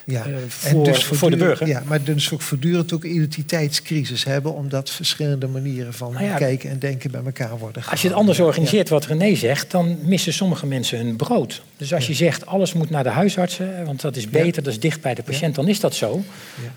Ja. 0.05 0.25
eh, 0.25 0.33
En 0.33 0.49
voor, 0.49 0.83
dus 0.83 1.03
voor 1.03 1.29
de 1.29 1.37
burger. 1.37 1.67
Ja, 1.67 1.83
maar 1.85 2.03
dus 2.03 2.31
ook 2.33 2.41
voortdurend 2.41 2.93
ook 2.93 3.03
een 3.03 3.15
identiteitscrisis 3.15 4.23
hebben, 4.23 4.53
omdat 4.53 4.89
verschillende 4.89 5.47
manieren 5.47 5.93
van 5.93 6.13
Nou 6.13 6.25
ja, 6.25 6.35
kijken 6.35 6.69
en 6.69 6.79
denken 6.79 7.11
bij 7.11 7.21
elkaar 7.25 7.57
worden 7.57 7.61
Als 7.75 7.75
je 7.85 7.89
het 7.89 7.91
gehouden. 7.99 8.17
anders 8.19 8.39
organiseert, 8.39 8.89
wat 8.89 9.05
René 9.05 9.35
zegt, 9.35 9.71
dan 9.71 9.97
missen 10.03 10.33
sommige 10.33 10.65
mensen 10.65 10.97
hun 10.97 11.15
brood. 11.15 11.61
Dus 11.77 11.93
als 11.93 12.07
je 12.07 12.13
zegt 12.13 12.45
alles 12.45 12.73
moet 12.73 12.89
naar 12.89 13.03
de 13.03 13.09
huisartsen, 13.09 13.85
want 13.85 14.01
dat 14.01 14.15
is 14.15 14.29
beter, 14.29 14.63
dat 14.63 14.73
is 14.73 14.79
dicht 14.79 15.01
bij 15.01 15.13
de 15.13 15.23
patiënt, 15.23 15.55
dan 15.55 15.67
is 15.67 15.79
dat 15.79 15.95
zo. 15.95 16.23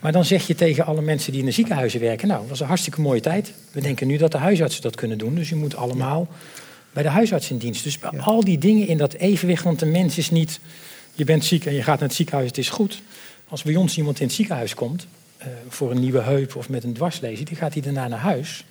Maar 0.01 0.13
dan 0.13 0.25
zeg 0.25 0.47
je 0.47 0.55
tegen 0.55 0.87
alle 0.87 1.03
mensen 1.03 1.31
die 1.33 1.41
in 1.41 1.47
de 1.47 1.53
ziekenhuizen 1.53 2.01
werken, 2.01 2.29
nou, 2.29 2.41
dat 2.41 2.49
was 2.51 2.61
een 2.61 2.67
hartstikke 2.67 3.01
mooie 3.01 3.21
tijd. 3.21 3.53
We 3.73 3.81
denken 3.81 4.07
nu 4.07 4.17
dat 4.17 4.33
de 4.33 4.39
huisartsen 4.39 4.83
dat 4.83 4.95
kunnen 4.97 5.19
doen, 5.19 5.35
dus 5.35 5.49
je 5.49 5.57
moet 5.57 5.77
allemaal 5.77 6.29
bij 6.93 7.03
de 7.03 7.09
huisarts 7.09 7.51
in 7.51 7.59
dienst. 7.59 7.85
Dus 7.85 7.99
bij 7.99 8.11
Ja. 8.13 8.21
al 8.21 8.45
die 8.45 8.59
dingen 8.59 8.87
in 8.89 8.97
dat 8.99 9.13
evenwicht, 9.13 9.65
want 9.65 9.79
de 9.79 9.87
mens 9.87 10.19
is 10.19 10.31
niet, 10.31 10.61
je 11.15 11.25
bent 11.25 11.45
ziek 11.45 11.65
en 11.67 11.75
je 11.75 11.83
gaat 11.83 11.99
naar 11.99 12.09
het 12.09 12.17
ziekenhuis, 12.17 12.49
het 12.49 12.59
is 12.59 12.69
goed. 12.69 13.03
Als 13.49 13.63
bij 13.63 13.77
ons 13.77 13.97
iemand 13.97 14.21
in 14.21 14.27
het 14.27 14.35
ziekenhuis 14.35 14.75
komt, 14.75 15.07
eh, 15.37 15.47
voor 15.69 15.91
een 15.91 16.01
nieuwe 16.01 16.21
heup 16.21 16.57
of 16.57 16.69
met 16.69 16.85
een 16.85 16.93
dwarslesie, 16.93 17.45
die 17.45 17.57
gaat 17.57 17.73
hij 17.73 17.83
daarna 17.83 18.09
naar 18.09 18.19
huis. 18.19 18.65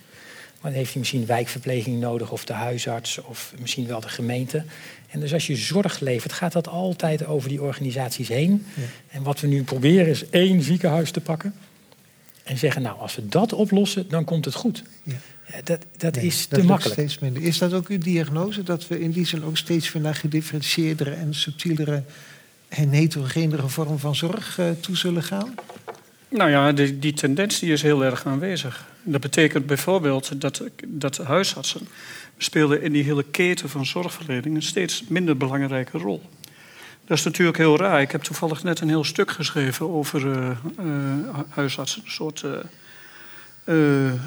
Maar 0.60 0.70
dan 0.70 0.80
heeft 0.80 0.90
hij 0.90 0.98
misschien 0.98 1.26
wijkverpleging 1.26 2.00
nodig, 2.00 2.30
of 2.32 2.44
de 2.44 2.52
huisarts, 2.52 3.18
of 3.22 3.54
misschien 3.58 3.86
wel 3.86 4.00
de 4.00 4.08
gemeente. 4.08 4.64
En 5.08 5.20
dus 5.20 5.32
als 5.32 5.46
je 5.46 5.56
zorg 5.56 6.00
levert, 6.00 6.32
gaat 6.32 6.52
dat 6.52 6.68
altijd 6.68 7.26
over 7.26 7.48
die 7.48 7.62
organisaties 7.62 8.28
heen. 8.28 8.66
Ja. 8.74 8.82
En 9.08 9.22
wat 9.22 9.40
we 9.40 9.46
nu 9.46 9.62
proberen 9.62 10.06
is 10.06 10.28
één 10.28 10.62
ziekenhuis 10.62 11.10
te 11.10 11.20
pakken. 11.20 11.54
En 12.44 12.58
zeggen, 12.58 12.82
nou, 12.82 12.98
als 12.98 13.14
we 13.14 13.28
dat 13.28 13.52
oplossen, 13.52 14.08
dan 14.08 14.24
komt 14.24 14.44
het 14.44 14.54
goed. 14.54 14.82
Ja. 15.02 15.14
Dat 15.64 15.84
dat 15.96 16.14
Nee, 16.14 16.26
is 16.26 16.40
dat 16.40 16.48
te 16.48 16.56
lukt 16.56 16.68
makkelijk. 16.68 17.00
Steeds 17.00 17.18
minder. 17.18 17.42
Is 17.42 17.58
dat 17.58 17.72
ook 17.72 17.88
uw 17.88 17.98
diagnose? 17.98 18.62
Dat 18.62 18.88
we 18.88 19.00
in 19.00 19.10
die 19.10 19.26
zin 19.26 19.44
ook 19.44 19.56
steeds 19.56 19.92
weer 19.92 20.02
naar 20.02 20.14
gedifferentieerdere 20.14 21.10
en 21.10 21.34
subtielere 21.34 22.02
en 22.68 22.88
heterogenere 22.88 23.68
vorm 23.68 23.98
van 23.98 24.14
zorg 24.14 24.58
eh, 24.58 24.70
toe 24.70 24.96
zullen 24.96 25.22
gaan? 25.22 25.54
Nou 26.28 26.50
ja, 26.50 26.72
die, 26.72 26.98
die 26.98 27.12
tendens 27.12 27.58
die 27.58 27.72
is 27.72 27.82
heel 27.82 28.04
erg 28.04 28.26
aanwezig. 28.26 28.86
Dat 29.02 29.20
betekent 29.20 29.66
bijvoorbeeld 29.66 30.40
dat, 30.40 30.62
dat 30.86 31.16
huisartsen 31.16 31.88
speelden 32.38 32.82
in 32.82 32.92
die 32.92 33.04
hele 33.04 33.22
keten 33.22 33.68
van 33.68 33.86
zorgverlening 33.86 34.56
een 34.56 34.62
steeds 34.62 35.04
minder 35.08 35.36
belangrijke 35.36 35.98
rol. 35.98 36.22
Dat 37.04 37.18
is 37.18 37.24
natuurlijk 37.24 37.56
heel 37.56 37.76
raar. 37.76 38.00
Ik 38.00 38.12
heb 38.12 38.22
toevallig 38.22 38.62
net 38.62 38.80
een 38.80 38.88
heel 38.88 39.04
stuk 39.04 39.30
geschreven 39.30 39.90
over 39.90 40.30
eh, 40.32 40.50
eh, 40.50 41.38
huisartsen. 41.48 42.02
Een 42.04 42.10
soort 42.10 42.44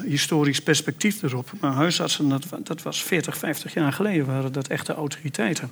historisch 0.04 0.60
perspectief 0.60 1.22
erop. 1.22 1.50
Maar 1.60 1.72
huisartsen, 1.72 2.28
dat, 2.28 2.44
dat 2.62 2.82
was 2.82 3.02
40, 3.02 3.38
50 3.38 3.74
jaar 3.74 3.92
geleden, 3.92 4.26
waren 4.26 4.52
dat 4.52 4.68
echte 4.68 4.94
autoriteiten. 4.94 5.70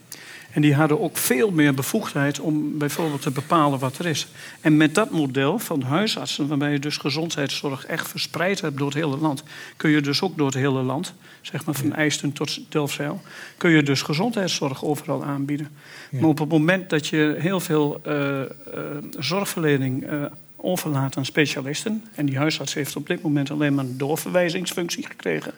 En 0.51 0.63
die 0.63 0.75
hadden 0.75 1.01
ook 1.01 1.17
veel 1.17 1.51
meer 1.51 1.75
bevoegdheid 1.75 2.41
om 2.41 2.79
bijvoorbeeld 2.79 3.23
te 3.23 3.31
bepalen 3.31 3.79
wat 3.79 3.99
er 3.99 4.07
is. 4.07 4.27
En 4.61 4.77
met 4.77 4.95
dat 4.95 5.11
model 5.11 5.59
van 5.59 5.83
huisartsen, 5.83 6.49
waarbij 6.49 6.73
je 6.73 6.79
dus 6.79 6.97
gezondheidszorg 6.97 7.87
echt 7.87 8.09
verspreid 8.09 8.61
hebt 8.61 8.79
door 8.79 8.87
het 8.87 8.97
hele 8.97 9.17
land, 9.17 9.43
kun 9.77 9.91
je 9.91 10.01
dus 10.01 10.23
ook 10.23 10.37
door 10.37 10.47
het 10.47 10.55
hele 10.55 10.83
land, 10.83 11.15
zeg 11.43 11.65
maar 11.65 11.75
van 11.75 11.95
IJsden 11.95 12.33
tot 12.33 12.61
Delfzijl, 12.69 13.23
kun 13.57 13.71
je 13.71 13.83
dus 13.83 14.03
gezondheidszorg 14.03 14.85
overal 14.85 15.25
aanbieden. 15.25 15.69
Ja. 16.11 16.21
Maar 16.21 16.29
op 16.29 16.39
het 16.39 16.49
moment 16.49 16.91
dat 16.91 17.07
je 17.07 17.35
heel 17.39 17.61
veel 17.61 18.01
eh, 18.03 18.41
eh, 18.41 18.49
zorgverlening 19.19 20.07
eh, 20.07 20.25
overlaat 20.57 21.17
aan 21.17 21.25
specialisten, 21.25 22.05
en 22.15 22.27
die 22.27 22.39
huisarts 22.39 22.75
heeft 22.75 22.97
op 22.97 23.07
dit 23.07 23.23
moment 23.23 23.51
alleen 23.51 23.75
maar 23.75 23.85
een 23.85 23.99
doorverwijzingsfunctie 23.99 25.07
gekregen. 25.07 25.53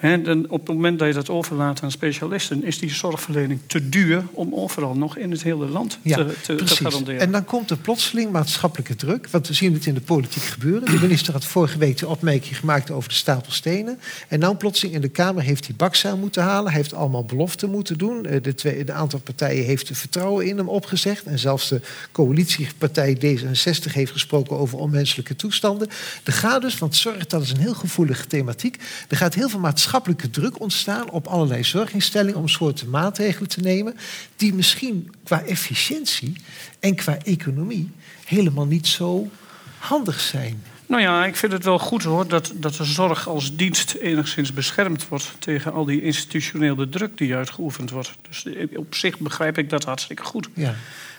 Dan 0.00 0.48
op 0.48 0.66
het 0.66 0.76
moment 0.76 0.98
dat 0.98 1.08
je 1.08 1.14
dat 1.14 1.28
overlaat 1.28 1.82
aan 1.82 1.90
specialisten, 1.90 2.64
is 2.64 2.78
die 2.78 2.90
zorgverlening 2.90 3.60
te 3.66 3.88
duur 3.88 4.24
om 4.32 4.54
overal 4.54 4.96
nog 4.96 5.16
in 5.16 5.30
het 5.30 5.42
hele 5.42 5.66
land 5.66 5.98
Ja, 6.02 6.16
te, 6.16 6.54
te, 6.54 6.66
garanderen. 6.66 7.20
En 7.20 7.32
dan 7.32 7.44
komt 7.44 7.70
er 7.70 7.76
plotseling 7.76 8.30
maatschappelijke 8.30 8.94
druk. 8.94 9.28
Want 9.30 9.48
we 9.48 9.54
zien 9.54 9.72
het 9.72 9.86
in 9.86 9.94
de 9.94 10.00
politiek 10.00 10.42
gebeuren. 10.42 10.90
De 10.90 10.98
minister 11.00 11.32
had 11.32 11.44
vorige 11.44 11.78
week 11.78 11.96
de 11.96 12.08
opmerking 12.08 12.58
gemaakt 12.58 12.90
over 12.90 13.08
de 13.08 13.14
stapel 13.14 13.52
stenen. 13.52 13.98
En 14.28 14.40
dan 14.40 14.56
plotseling 14.56 14.94
in 14.94 15.00
de 15.00 15.08
Kamer 15.08 15.42
heeft 15.42 15.66
hij 15.66 15.74
bakzaal 15.76 16.16
moeten 16.16 16.42
halen. 16.42 16.72
Hij 16.72 16.80
heeft 16.80 16.94
allemaal 16.94 17.24
beloften 17.24 17.70
moeten 17.70 17.98
doen. 17.98 18.26
Eh, 18.26 18.42
De, 18.42 18.54
twee, 18.54 18.84
de 18.84 18.92
aantal 18.92 19.18
partijen 19.18 19.64
heeft 19.64 19.88
er 19.88 19.94
vertrouwen 19.94 20.46
in 20.46 20.56
hem 20.56 20.68
opgezegd. 20.68 21.24
En 21.24 21.38
zelfs 21.38 21.68
de 21.68 21.80
coalitiepartij 22.12 23.16
D66 23.16 23.92
heeft 23.92 24.12
gesproken 24.12 24.58
over 24.58 24.78
onmenselijke 24.78 25.36
toestanden. 25.36 25.88
Er 26.24 26.32
gaat 26.32 26.62
dus, 26.62 26.78
want 26.78 26.96
zorg 26.96 27.26
dat 27.26 27.42
is 27.42 27.50
een 27.50 27.60
heel 27.60 27.74
gevoelige 27.74 28.26
thematiek. 28.26 28.76
Er 29.08 29.16
gaat 29.16 29.34
heel 29.34 29.48
veel 29.48 29.58
maatschappelijke 29.58 29.86
druk 30.30 30.60
ontstaan 30.60 31.10
op 31.10 31.26
allerlei 31.26 31.64
zorginstellingen 31.64 32.40
om 32.40 32.48
soorten 32.48 32.90
maatregelen 32.90 33.48
te 33.48 33.60
nemen. 33.60 33.96
Die 34.36 34.54
misschien 34.54 35.14
qua 35.24 35.42
efficiëntie 35.42 36.36
en 36.80 36.94
qua 36.94 37.18
economie 37.22 37.90
helemaal 38.24 38.66
niet 38.66 38.86
zo 38.86 39.30
handig 39.78 40.20
zijn. 40.20 40.62
Nou 40.86 41.02
ja, 41.02 41.26
ik 41.26 41.36
vind 41.36 41.52
het 41.52 41.64
wel 41.64 41.78
goed 41.78 42.02
hoor 42.02 42.28
dat, 42.28 42.52
dat 42.54 42.74
de 42.74 42.84
zorg 42.84 43.28
als 43.28 43.56
dienst 43.56 43.94
enigszins 43.94 44.52
beschermd 44.52 45.08
wordt 45.08 45.34
tegen 45.38 45.72
al 45.72 45.84
die 45.84 46.02
institutionele 46.02 46.88
druk 46.88 47.18
die 47.18 47.34
uitgeoefend 47.34 47.90
wordt. 47.90 48.12
Dus 48.28 48.46
op 48.76 48.94
zich 48.94 49.18
begrijp 49.18 49.58
ik 49.58 49.70
dat 49.70 49.84
hartstikke 49.84 50.24
goed. 50.24 50.48
Ja. 50.54 50.74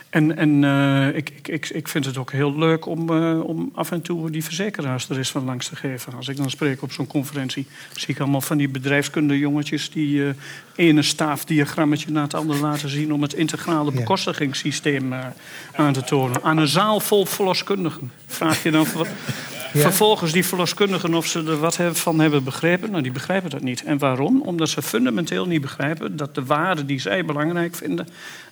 En, 0.10 0.38
en 0.38 0.64
eh, 0.64 1.16
ik, 1.16 1.32
ik, 1.44 1.70
ik, 1.70 1.88
vind 1.88 2.06
het 2.06 2.18
ook 2.18 2.32
heel 2.32 2.58
leuk 2.58 2.86
om, 2.86 3.10
eh, 3.10 3.40
om 3.44 3.72
af 3.74 3.92
en 3.92 4.02
toe 4.02 4.30
die 4.32 4.44
verzekeraars 4.44 5.10
er 5.10 5.18
eens 5.18 5.32
van 5.32 5.44
langs 5.46 5.68
te 5.68 5.76
geven. 5.76 6.14
Als 6.14 6.28
ik 6.28 6.38
dan 6.38 6.50
spreek 6.50 6.82
op 6.82 6.92
zo'n 6.92 7.08
conferentie, 7.08 7.68
zie 7.96 8.10
ik 8.14 8.20
allemaal 8.20 8.42
van 8.42 8.58
die 8.58 8.70
bedrijfskunde 8.70 9.38
jongetjes 9.40 9.90
die 9.92 10.26
eh 10.28 10.34
ene 10.76 11.02
staafdiagrammetje 11.02 12.12
na 12.12 12.22
het 12.22 12.34
andere 12.34 12.60
laten 12.60 12.90
zien 12.90 13.14
om 13.14 13.22
het 13.22 13.34
integrale 13.34 13.92
bekostigingssysteem 13.92 15.14
aan 15.76 15.94
te 15.94 16.04
tonen. 16.04 16.44
Aan 16.44 16.58
een 16.58 16.68
zaal 16.68 17.00
vol 17.00 17.26
verloskundigen. 17.26 18.12
Vraag 18.28 18.64
je 18.64 18.72
dan 18.72 18.86
wat- 18.96 19.08
Ja. 19.74 19.80
vervolgens 19.82 20.32
die 20.32 20.46
verloskundigen 20.46 21.14
of 21.14 21.26
ze 21.26 21.44
er 21.44 21.60
wat 21.60 21.80
van 21.92 22.20
hebben 22.20 22.44
begrepen. 22.44 22.92
Nou, 22.92 23.04
die 23.04 23.12
begrijpen 23.12 23.50
dat 23.50 23.62
niet. 23.62 23.84
En 23.84 23.98
waarom? 23.98 24.42
Omdat 24.42 24.70
ze 24.70 24.82
fundamenteel 24.82 25.46
niet 25.46 25.62
begrijpen 25.62 26.18
dat 26.18 26.36
de 26.36 26.46
waarden 26.46 26.86
die 26.86 27.00
zij 27.00 27.26
belangrijk 27.26 27.76
vinden, 27.76 28.08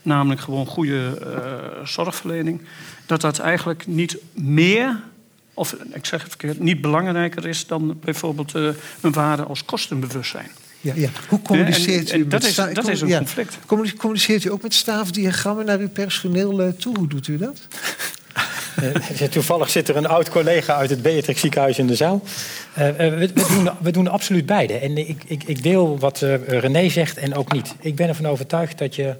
namelijk 0.07 0.41
gewoon 0.41 0.65
goede 0.65 1.19
eh, 1.21 1.85
zorgverlening, 1.85 2.61
dat 3.05 3.21
dat 3.21 3.39
eigenlijk 3.39 3.87
niet 3.87 4.17
meer, 4.33 4.99
of 5.53 5.75
ik 5.93 6.05
zeg 6.05 6.19
het 6.21 6.29
verkeerd, 6.29 6.59
niet 6.59 6.81
belangrijker 6.81 7.47
is 7.47 7.67
dan 7.67 7.97
bijvoorbeeld 8.03 8.55
eh, 8.55 8.67
een 9.01 9.11
waarde 9.13 9.43
als 9.43 9.65
kostenbewustzijn. 9.65 10.49
Ja, 10.81 10.93
ja. 10.95 11.09
Hoe 11.29 11.41
communiceert 11.41 12.07
En- 12.09 12.13
en 12.13 12.19
u 12.19 12.27
dat 12.27 12.41
met 12.41 12.49
is- 12.49 12.55
dat 12.73 12.87
is 12.87 13.01
een 13.01 13.07
ja. 13.07 13.17
conflict. 13.17 13.57
Commu- 13.65 13.93
Communiceert 13.93 14.43
u 14.43 14.51
ook 14.51 14.61
met 14.61 14.73
staafdiagrammen 14.73 15.65
naar 15.65 15.79
uw 15.79 15.89
personeel 15.89 16.61
eh, 16.61 16.69
toe? 16.69 16.97
Hoe 16.97 17.07
doet 17.07 17.27
u 17.27 17.37
dat? 17.37 17.67
Eh, 18.75 19.27
Toevallig 19.31 19.69
zit 19.69 19.87
er 19.89 19.95
een 19.97 20.07
oud 20.07 20.29
collega 20.29 20.75
uit 20.75 20.89
het 20.89 21.01
Beatrix 21.01 21.41
ziekenhuis 21.41 21.77
in 21.79 21.87
de 21.87 21.95
zaal. 21.95 22.23
Eh, 22.73 22.87
eh, 22.89 22.95
we, 23.19 23.27
we, 23.33 23.45
doen, 23.53 23.69
we 23.81 23.91
doen 23.91 24.07
absoluut 24.07 24.45
beide. 24.45 24.73
En 24.73 24.97
ik, 24.97 25.23
ik, 25.25 25.43
ik 25.43 25.63
deel 25.63 25.99
wat 25.99 26.21
eh, 26.21 26.47
René 26.47 26.89
zegt 26.89 27.17
en 27.17 27.35
ook 27.35 27.51
niet. 27.53 27.75
Ik 27.79 27.95
ben 27.95 28.07
ervan 28.07 28.25
overtuigd 28.27 28.77
dat 28.77 28.95
je 28.95 29.15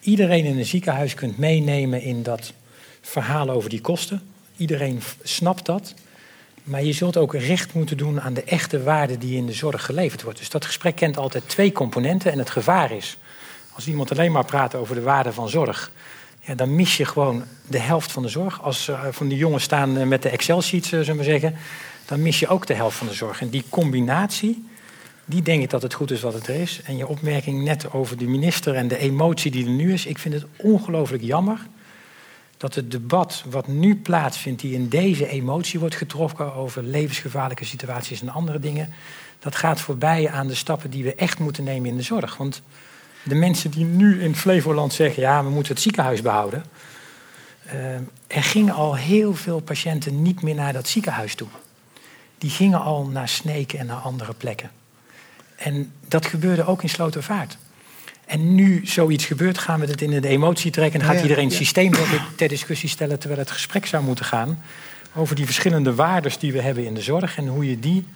iedereen 0.00 0.44
in 0.44 0.58
een 0.58 0.64
ziekenhuis 0.64 1.14
kunt 1.14 1.38
meenemen 1.38 2.02
in 2.02 2.22
dat 2.22 2.52
verhaal 3.00 3.50
over 3.50 3.70
die 3.70 3.80
kosten. 3.80 4.22
Iedereen 4.56 5.00
snapt 5.22 5.66
dat. 5.66 5.94
Maar 6.64 6.82
je 6.82 6.92
zult 6.92 7.16
ook 7.16 7.34
recht 7.34 7.74
moeten 7.74 7.96
doen 7.96 8.20
aan 8.20 8.34
de 8.34 8.44
echte 8.44 8.82
waarde 8.82 9.18
die 9.18 9.36
in 9.36 9.46
de 9.46 9.52
zorg 9.52 9.84
geleverd 9.84 10.22
wordt. 10.22 10.38
Dus 10.38 10.50
dat 10.50 10.64
gesprek 10.64 10.96
kent 10.96 11.16
altijd 11.16 11.48
twee 11.48 11.72
componenten. 11.72 12.32
En 12.32 12.38
het 12.38 12.50
gevaar 12.50 12.92
is, 12.92 13.18
als 13.72 13.88
iemand 13.88 14.10
alleen 14.10 14.32
maar 14.32 14.44
praat 14.44 14.74
over 14.74 14.94
de 14.94 15.00
waarde 15.00 15.32
van 15.32 15.48
zorg, 15.48 15.92
ja, 16.40 16.54
dan 16.54 16.74
mis 16.74 16.96
je 16.96 17.04
gewoon 17.04 17.44
de 17.66 17.78
helft 17.78 18.12
van 18.12 18.22
de 18.22 18.28
zorg. 18.28 18.62
Als 18.62 18.88
eh, 18.88 19.00
van 19.10 19.28
die 19.28 19.38
jongens 19.38 19.64
staan 19.64 19.96
eh, 19.96 20.06
met 20.06 20.22
de 20.22 20.28
Excel-sheets, 20.28 20.92
eh, 20.92 21.00
zullen 21.00 21.16
we 21.16 21.24
zeggen, 21.24 21.56
dan 22.04 22.22
mis 22.22 22.38
je 22.38 22.48
ook 22.48 22.66
de 22.66 22.74
helft 22.74 22.96
van 22.96 23.06
de 23.06 23.14
zorg. 23.14 23.40
En 23.40 23.48
die 23.48 23.64
combinatie, 23.68 24.69
die 25.30 25.42
denk 25.42 25.62
ik 25.62 25.70
dat 25.70 25.82
het 25.82 25.94
goed 25.94 26.10
is 26.10 26.20
wat 26.20 26.34
het 26.34 26.46
er 26.46 26.54
is. 26.54 26.80
En 26.84 26.96
je 26.96 27.06
opmerking 27.06 27.64
net 27.64 27.92
over 27.92 28.16
de 28.16 28.26
minister 28.26 28.74
en 28.74 28.88
de 28.88 28.98
emotie 28.98 29.50
die 29.50 29.64
er 29.64 29.70
nu 29.70 29.92
is, 29.92 30.06
ik 30.06 30.18
vind 30.18 30.34
het 30.34 30.46
ongelooflijk 30.56 31.22
jammer 31.22 31.58
dat 32.60 32.74
het 32.74 32.90
debat 32.90 33.44
wat 33.50 33.66
nu 33.66 33.96
plaatsvindt, 33.96 34.60
die 34.60 34.74
in 34.74 34.88
deze 34.88 35.28
emotie 35.28 35.80
wordt 35.80 35.94
getrokken 35.94 36.54
over 36.54 36.82
levensgevaarlijke 36.82 37.64
situaties 37.64 38.20
en 38.20 38.28
andere 38.28 38.58
dingen, 38.58 38.92
dat 39.38 39.56
gaat 39.56 39.80
voorbij 39.80 40.30
aan 40.30 40.46
de 40.46 40.54
stappen 40.54 40.90
die 40.90 41.04
we 41.04 41.14
echt 41.14 41.38
moeten 41.38 41.64
nemen 41.64 41.88
in 41.88 41.96
de 41.96 42.02
zorg. 42.02 42.36
Want 42.36 42.62
de 43.22 43.34
mensen 43.34 43.70
die 43.70 43.84
nu 43.84 44.22
in 44.22 44.36
Flevoland 44.36 44.92
zeggen, 44.92 45.22
ja, 45.22 45.44
we 45.44 45.50
moeten 45.50 45.72
het 45.72 45.82
ziekenhuis 45.82 46.22
behouden, 46.22 46.64
eh, 47.64 47.94
er 48.26 48.42
gingen 48.42 48.74
al 48.74 48.96
heel 48.96 49.34
veel 49.34 49.60
patiënten 49.60 50.22
niet 50.22 50.42
meer 50.42 50.54
naar 50.54 50.72
dat 50.72 50.88
ziekenhuis 50.88 51.34
toe. 51.34 51.48
Die 52.38 52.50
gingen 52.50 52.80
al 52.80 53.06
naar 53.06 53.28
Sneek 53.28 53.72
en 53.72 53.86
naar 53.86 53.96
andere 53.96 54.34
plekken. 54.34 54.79
En 55.60 55.92
dat 56.08 56.26
gebeurde 56.26 56.66
ook 56.66 56.82
in 56.82 56.88
Slotervaart. 56.88 57.56
En 58.26 58.54
nu 58.54 58.86
zoiets 58.86 59.24
gebeurt, 59.24 59.58
gaan 59.58 59.80
we 59.80 59.86
het 59.86 60.02
in 60.02 60.20
de 60.20 60.28
emotie 60.28 60.70
trekken... 60.70 61.00
en 61.00 61.06
gaat 61.06 61.16
Ja, 61.16 61.22
iedereen 61.22 61.44
het 61.44 61.52
ja. 61.52 61.58
systeem 61.58 61.90
ter- 61.92 62.26
ter 62.36 62.48
discussie 62.48 62.88
stellen... 62.88 63.18
terwijl 63.18 63.40
het 63.40 63.50
gesprek 63.50 63.86
zou 63.86 64.04
moeten 64.04 64.24
gaan 64.24 64.62
over 65.14 65.36
die 65.36 65.44
verschillende 65.44 65.94
waarden 65.94 66.32
die 66.38 66.52
we 66.52 66.60
hebben 66.60 66.84
in 66.84 66.94
de 66.94 67.00
zorg... 67.00 67.36
en 67.36 67.46
hoe 67.46 67.70
je 67.70 67.80
die, 67.80 68.06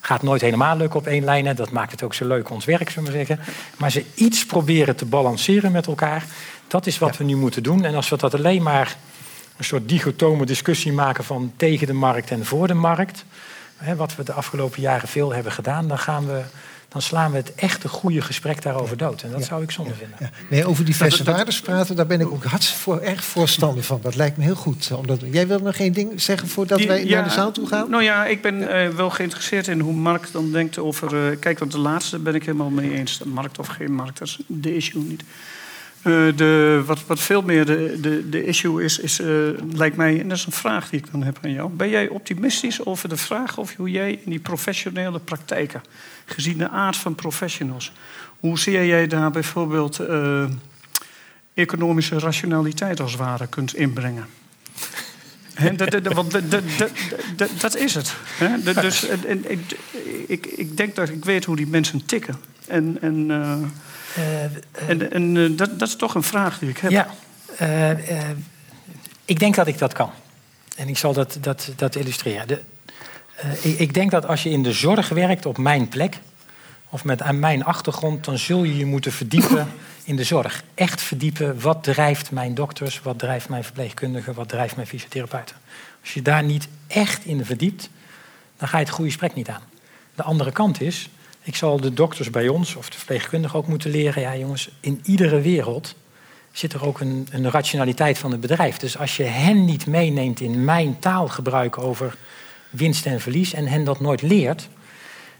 gaat 0.00 0.22
nooit 0.22 0.40
helemaal 0.40 0.76
lukken 0.76 1.00
op 1.00 1.06
één 1.06 1.24
lijn... 1.24 1.46
hè, 1.46 1.54
dat 1.54 1.70
maakt 1.70 1.90
het 1.90 2.02
ook 2.02 2.14
zo 2.14 2.26
leuk 2.26 2.50
ons 2.50 2.64
werk, 2.64 2.90
zullen 2.90 3.10
we 3.10 3.16
zeggen... 3.16 3.40
maar 3.76 3.90
ze 3.90 4.04
iets 4.14 4.46
proberen 4.46 4.96
te 4.96 5.04
balanceren 5.04 5.72
met 5.72 5.86
elkaar... 5.86 6.24
dat 6.68 6.86
is 6.86 6.98
wat 6.98 7.16
we 7.16 7.24
nu 7.24 7.36
moeten 7.36 7.62
doen. 7.62 7.84
En 7.84 7.94
als 7.94 8.08
we 8.08 8.16
dat 8.16 8.34
alleen 8.34 8.62
maar 8.62 8.96
een 9.56 9.64
soort 9.64 9.88
digotome 9.88 10.46
discussie 10.46 10.92
maken 10.92 11.24
van 11.24 11.52
tegen 11.56 11.86
de 11.86 11.92
markt 11.92 12.30
en 12.30 12.44
voor 12.44 12.66
de 12.66 12.74
markt. 12.74 13.24
Hè, 13.76 13.96
wat 13.96 14.16
we 14.16 14.22
de 14.22 14.32
afgelopen 14.32 14.80
jaren 14.80 15.08
veel 15.08 15.32
hebben 15.32 15.52
gedaan, 15.52 15.88
dan, 15.88 15.98
gaan 15.98 16.26
we, 16.26 16.42
dan 16.96 17.04
slaan 17.04 17.30
we 17.30 17.36
het 17.36 17.54
echte 17.54 17.88
goede 17.88 18.20
gesprek 18.20 18.62
daarover 18.62 18.96
dood. 18.96 19.22
En 19.22 19.30
dat 19.30 19.44
zou 19.44 19.62
ik 19.62 19.70
zonde 19.70 19.94
vinden. 19.94 20.16
Ja. 20.20 20.30
Nee, 20.50 20.66
over 20.66 20.84
diverse 20.84 21.24
waardes 21.24 21.60
praten, 21.60 21.96
daar 21.96 22.06
ben 22.06 22.20
ik 22.20 22.30
ook 22.30 22.44
hartstikke 22.44 22.82
voor, 22.82 23.00
erg 23.00 23.24
voorstander 23.24 23.84
van. 23.84 23.98
Dat 24.02 24.14
lijkt 24.14 24.36
me 24.36 24.44
heel 24.44 24.54
goed. 24.54 24.90
Omdat, 24.92 25.20
jij 25.30 25.46
wil 25.46 25.58
nog 25.58 25.76
geen 25.76 25.92
ding 25.92 26.20
zeggen 26.22 26.48
voordat 26.48 26.78
Die- 26.78 26.86
wij 26.88 27.04
ja, 27.04 27.14
naar 27.14 27.24
de 27.24 27.34
zaal 27.34 27.52
toe 27.52 27.66
gaan? 27.66 27.90
Nou 27.90 28.02
ja, 28.02 28.26
ik 28.26 28.42
ben 28.42 28.68
eh, 28.68 28.88
wel 28.88 29.10
geïnteresseerd 29.10 29.68
in 29.68 29.80
hoe 29.80 29.92
Mark 29.94 30.28
dan 30.32 30.52
denkt 30.52 30.78
over... 30.78 31.30
eh, 31.30 31.36
kijk, 31.40 31.58
want 31.58 31.72
de 31.72 31.78
laatste 31.78 32.18
ben 32.18 32.34
ik 32.34 32.44
helemaal 32.44 32.70
mee 32.70 32.92
eens. 32.92 33.20
Markt 33.24 33.58
of 33.58 33.66
geen 33.66 33.92
markt, 33.92 34.18
dat 34.18 34.28
is 34.28 34.38
de 34.46 34.76
issue 34.76 35.02
niet. 35.02 35.22
Eh, 36.06 36.36
de, 36.36 36.82
wat, 36.86 37.06
wat 37.06 37.20
veel 37.20 37.42
meer 37.42 37.66
de, 37.66 37.98
de, 38.00 38.28
de 38.28 38.44
issue 38.44 38.84
is, 38.84 38.98
is 38.98 39.20
eh, 39.20 39.28
lijkt 39.72 39.96
mij... 39.96 40.20
en 40.20 40.28
dat 40.28 40.38
is 40.38 40.46
een 40.46 40.52
vraag 40.52 40.88
die 40.90 41.00
ik 41.00 41.10
dan 41.10 41.22
heb 41.22 41.38
aan 41.42 41.52
jou. 41.52 41.70
Ben 41.70 41.88
jij 41.88 42.08
optimistisch 42.08 42.84
over 42.84 43.08
de 43.08 43.16
vraag 43.16 43.58
of 43.58 43.74
hoe 43.76 43.90
jij 43.90 44.20
in 44.24 44.30
die 44.30 44.38
professionele 44.38 45.18
praktijken... 45.18 45.82
gezien 46.24 46.58
de 46.58 46.68
aard 46.68 46.96
van 46.96 47.14
professionals... 47.14 47.92
hoe 48.40 48.58
zie 48.58 48.86
jij 48.86 49.06
daar 49.06 49.30
bijvoorbeeld... 49.30 49.98
eh, 49.98 50.44
economische 51.54 52.18
rationaliteit 52.18 53.00
als 53.00 53.14
ware 53.14 53.46
kunt 53.46 53.74
inbrengen? 53.74 54.26
Dat, 55.76 56.12
want 56.12 56.30
dat, 57.60 57.76
is 57.76 57.94
het. 57.94 58.14
Dus, 58.80 59.06
ik, 60.26 60.46
ik, 60.46 60.76
denk 60.76 60.94
dat 60.94 61.08
ik 61.08 61.24
weet 61.24 61.44
hoe 61.44 61.56
die 61.56 61.66
mensen 61.66 62.04
tikken. 62.04 62.36
En, 62.66 62.98
en, 63.00 63.30
en, 64.86 65.12
en 65.12 65.36
eh, 65.36 65.56
dat, 65.56 65.78
dat 65.78 65.88
is 65.88 65.96
toch 65.96 66.14
een 66.14 66.22
vraag 66.22 66.58
die 66.58 66.68
ik 66.68 66.78
heb. 66.78 66.90
Ja, 66.90 67.08
eh, 67.56 68.20
eh, 68.20 68.36
ik 69.24 69.38
denk 69.38 69.54
dat 69.54 69.66
ik 69.66 69.78
dat 69.78 69.92
kan. 69.92 70.10
En 70.76 70.88
ik 70.88 70.98
zal 70.98 71.12
dat, 71.12 71.38
dat, 71.40 71.72
dat 71.76 71.94
illustreren. 71.94 72.48
De, 72.48 72.62
eh, 73.36 73.64
ik, 73.64 73.78
ik 73.78 73.94
denk 73.94 74.10
dat 74.10 74.26
als 74.26 74.42
je 74.42 74.50
in 74.50 74.62
de 74.62 74.72
zorg 74.72 75.08
werkt 75.08 75.46
op 75.46 75.58
mijn 75.58 75.88
plek, 75.88 76.18
of 76.88 77.04
met 77.04 77.22
aan 77.22 77.38
mijn 77.38 77.64
achtergrond, 77.64 78.24
dan 78.24 78.38
zul 78.38 78.64
je 78.64 78.76
je 78.76 78.86
moeten 78.86 79.12
verdiepen 79.12 79.68
in 80.04 80.16
de 80.16 80.24
zorg. 80.24 80.62
Echt 80.74 81.02
verdiepen, 81.02 81.60
wat 81.60 81.82
drijft 81.82 82.30
mijn 82.30 82.54
dokters, 82.54 83.00
wat 83.00 83.18
drijft 83.18 83.48
mijn 83.48 83.64
verpleegkundigen, 83.64 84.34
wat 84.34 84.48
drijft 84.48 84.76
mijn 84.76 84.88
fysiotherapeuten. 84.88 85.56
Als 86.00 86.14
je 86.14 86.22
daar 86.22 86.42
niet 86.42 86.68
echt 86.86 87.24
in 87.24 87.44
verdiept, 87.44 87.90
dan 88.56 88.68
ga 88.68 88.78
je 88.78 88.84
het 88.84 88.92
goede 88.92 89.10
gesprek 89.10 89.34
niet 89.34 89.48
aan. 89.48 89.62
De 90.14 90.22
andere 90.22 90.52
kant 90.52 90.80
is, 90.80 91.08
ik 91.46 91.56
zal 91.56 91.80
de 91.80 91.92
dokters 91.92 92.30
bij 92.30 92.48
ons 92.48 92.74
of 92.74 92.90
de 92.90 92.96
verpleegkundigen 92.96 93.58
ook 93.58 93.66
moeten 93.66 93.90
leren, 93.90 94.22
ja 94.22 94.36
jongens, 94.36 94.70
in 94.80 95.00
iedere 95.04 95.40
wereld 95.40 95.94
zit 96.52 96.72
er 96.72 96.86
ook 96.86 97.00
een, 97.00 97.28
een 97.30 97.50
rationaliteit 97.50 98.18
van 98.18 98.30
het 98.30 98.40
bedrijf. 98.40 98.76
Dus 98.76 98.98
als 98.98 99.16
je 99.16 99.22
hen 99.22 99.64
niet 99.64 99.86
meeneemt 99.86 100.40
in 100.40 100.64
mijn 100.64 100.98
taalgebruik 100.98 101.78
over 101.78 102.16
winst 102.70 103.06
en 103.06 103.20
verlies 103.20 103.52
en 103.52 103.66
hen 103.66 103.84
dat 103.84 104.00
nooit 104.00 104.22
leert, 104.22 104.68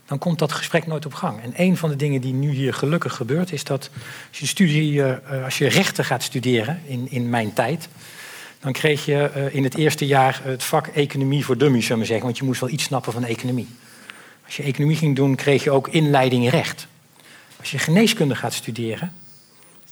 dan 0.07 0.19
komt 0.19 0.39
dat 0.39 0.53
gesprek 0.53 0.87
nooit 0.87 1.07
op 1.07 1.15
gang. 1.15 1.43
En 1.43 1.53
een 1.57 1.77
van 1.77 1.89
de 1.89 1.97
dingen 1.97 2.21
die 2.21 2.33
nu 2.33 2.51
hier 2.51 2.75
gelukkig 2.75 3.15
gebeurt, 3.15 3.53
is 3.53 3.65
dat 3.65 3.91
als 4.29 4.39
je, 4.39 4.47
studie, 4.47 5.03
eh, 5.03 5.45
als 5.45 5.59
je 5.59 5.69
rechten 5.69 6.05
gaat 6.05 6.23
studeren 6.23 6.81
in, 6.87 7.11
in 7.11 7.31
mijn 7.31 7.53
tijd, 7.53 7.89
dan 8.61 8.73
kreeg 8.73 9.05
je 9.05 9.23
eh, 9.23 9.55
in 9.55 9.65
het 9.65 9.77
eerste 9.77 10.07
jaar 10.07 10.41
het 10.43 10.65
vak 10.65 10.87
economie 10.87 11.45
voor 11.45 11.59
dummies, 11.59 11.87
zullen 11.87 12.01
we 12.01 12.07
zeggen, 12.07 12.25
want 12.25 12.39
je 12.39 12.45
moest 12.45 12.61
wel 12.61 12.71
iets 12.71 12.85
snappen 12.85 13.13
van 13.13 13.25
economie. 13.25 13.69
Als 14.47 14.57
je 14.57 14.63
economie 14.63 14.97
ging 14.97 15.17
doen, 15.17 15.35
kreeg 15.35 15.65
je 15.65 15.71
ook 15.71 15.89
inleiding 15.89 16.51
recht. 16.51 16.87
Als 17.59 17.71
je 17.71 17.79
geneeskunde 17.79 18.35
gaat 18.35 18.53
studeren, 18.55 19.13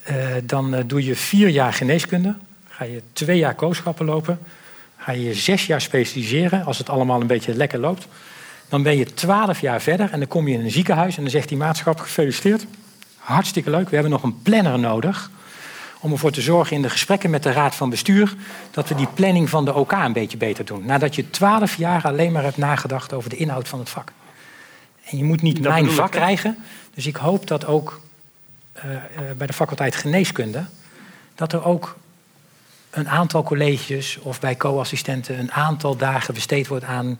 eh, 0.02 0.16
dan 0.44 0.74
eh, 0.74 0.82
doe 0.86 1.04
je 1.04 1.16
vier 1.16 1.48
jaar 1.48 1.72
geneeskunde. 1.72 2.34
Ga 2.68 2.84
je 2.84 3.02
twee 3.12 3.38
jaar 3.38 3.54
kooschappen 3.54 4.06
lopen. 4.06 4.38
Ga 4.96 5.12
je 5.12 5.34
zes 5.34 5.66
jaar 5.66 5.80
specialiseren, 5.80 6.64
als 6.64 6.78
het 6.78 6.88
allemaal 6.88 7.20
een 7.20 7.26
beetje 7.26 7.54
lekker 7.54 7.78
loopt. 7.78 8.06
Dan 8.68 8.82
ben 8.82 8.96
je 8.96 9.14
twaalf 9.14 9.60
jaar 9.60 9.80
verder 9.80 10.10
en 10.10 10.18
dan 10.18 10.28
kom 10.28 10.48
je 10.48 10.54
in 10.54 10.64
een 10.64 10.70
ziekenhuis... 10.70 11.16
en 11.16 11.22
dan 11.22 11.30
zegt 11.30 11.48
die 11.48 11.58
maatschap, 11.58 12.00
gefeliciteerd. 12.00 12.66
Hartstikke 13.18 13.70
leuk, 13.70 13.88
we 13.88 13.94
hebben 13.94 14.12
nog 14.12 14.22
een 14.22 14.42
planner 14.42 14.78
nodig... 14.78 15.30
om 16.00 16.12
ervoor 16.12 16.32
te 16.32 16.40
zorgen 16.40 16.76
in 16.76 16.82
de 16.82 16.90
gesprekken 16.90 17.30
met 17.30 17.42
de 17.42 17.52
raad 17.52 17.74
van 17.74 17.90
bestuur... 17.90 18.34
dat 18.70 18.88
we 18.88 18.94
die 18.94 19.08
planning 19.14 19.48
van 19.48 19.64
de 19.64 19.74
OK 19.74 19.92
een 19.92 20.12
beetje 20.12 20.36
beter 20.36 20.64
doen. 20.64 20.86
Nadat 20.86 21.14
je 21.14 21.30
twaalf 21.30 21.76
jaar 21.76 22.02
alleen 22.02 22.32
maar 22.32 22.42
hebt 22.42 22.56
nagedacht 22.56 23.12
over 23.12 23.30
de 23.30 23.36
inhoud 23.36 23.68
van 23.68 23.78
het 23.78 23.88
vak. 23.88 24.12
En 25.04 25.16
je 25.16 25.24
moet 25.24 25.42
niet 25.42 25.62
Dat 25.62 25.72
mijn 25.72 25.90
vak 25.90 26.06
ik, 26.06 26.10
krijgen. 26.10 26.58
Dus 26.94 27.06
ik 27.06 27.16
hoop 27.16 27.46
dat 27.46 27.66
ook 27.66 28.00
eh, 28.72 28.94
eh, 28.94 29.00
bij 29.36 29.46
de 29.46 29.52
faculteit 29.52 29.96
geneeskunde... 29.96 30.64
dat 31.34 31.52
er 31.52 31.64
ook 31.64 31.96
een 32.90 33.08
aantal 33.08 33.42
colleges 33.42 34.18
of 34.18 34.40
bij 34.40 34.56
co-assistenten... 34.56 35.38
een 35.38 35.52
aantal 35.52 35.96
dagen 35.96 36.34
besteed 36.34 36.66
wordt 36.66 36.84
aan 36.84 37.18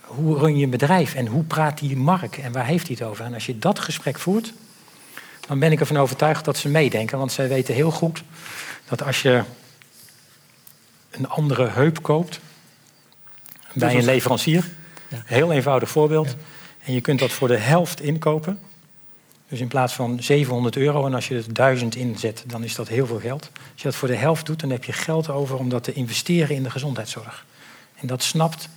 hoe 0.00 0.38
run 0.38 0.56
je 0.56 0.64
een 0.64 0.70
bedrijf... 0.70 1.14
en 1.14 1.26
hoe 1.26 1.42
praat 1.42 1.78
die 1.78 1.96
Mark 1.96 2.36
en 2.36 2.52
waar 2.52 2.66
heeft 2.66 2.86
hij 2.86 2.96
het 2.98 3.08
over. 3.08 3.24
En 3.24 3.34
als 3.34 3.46
je 3.46 3.58
dat 3.58 3.78
gesprek 3.78 4.18
voert, 4.18 4.52
dan 5.46 5.58
ben 5.58 5.72
ik 5.72 5.80
ervan 5.80 5.96
overtuigd 5.96 6.44
dat 6.44 6.56
ze 6.56 6.68
meedenken. 6.68 7.18
Want 7.18 7.32
zij 7.32 7.48
weten 7.48 7.74
heel 7.74 7.90
goed 7.90 8.22
dat 8.88 9.02
als 9.02 9.22
je 9.22 9.42
een 11.10 11.28
andere 11.28 11.68
heup 11.68 12.02
koopt... 12.02 12.40
bij 13.72 13.96
een 13.96 14.04
leverancier, 14.04 14.68
heel 15.24 15.52
eenvoudig 15.52 15.90
voorbeeld... 15.90 16.36
en 16.84 16.92
je 16.92 17.00
kunt 17.00 17.18
dat 17.18 17.30
voor 17.30 17.48
de 17.48 17.58
helft 17.58 18.00
inkopen... 18.00 18.58
Dus 19.50 19.60
in 19.60 19.68
plaats 19.68 19.94
van 19.94 20.22
700 20.22 20.76
euro 20.76 21.06
en 21.06 21.14
als 21.14 21.28
je 21.28 21.36
er 21.36 21.54
1000 21.54 21.94
inzet, 21.94 22.44
dan 22.46 22.64
is 22.64 22.74
dat 22.74 22.88
heel 22.88 23.06
veel 23.06 23.20
geld. 23.20 23.50
Als 23.52 23.82
je 23.82 23.82
dat 23.82 23.94
voor 23.94 24.08
de 24.08 24.16
helft 24.16 24.46
doet, 24.46 24.60
dan 24.60 24.70
heb 24.70 24.84
je 24.84 24.92
geld 24.92 25.28
over 25.28 25.58
om 25.58 25.68
dat 25.68 25.84
te 25.84 25.92
investeren 25.92 26.56
in 26.56 26.62
de 26.62 26.70
gezondheidszorg. 26.70 27.44
En 28.00 28.06
dat 28.06 28.22
snapt 28.22 28.68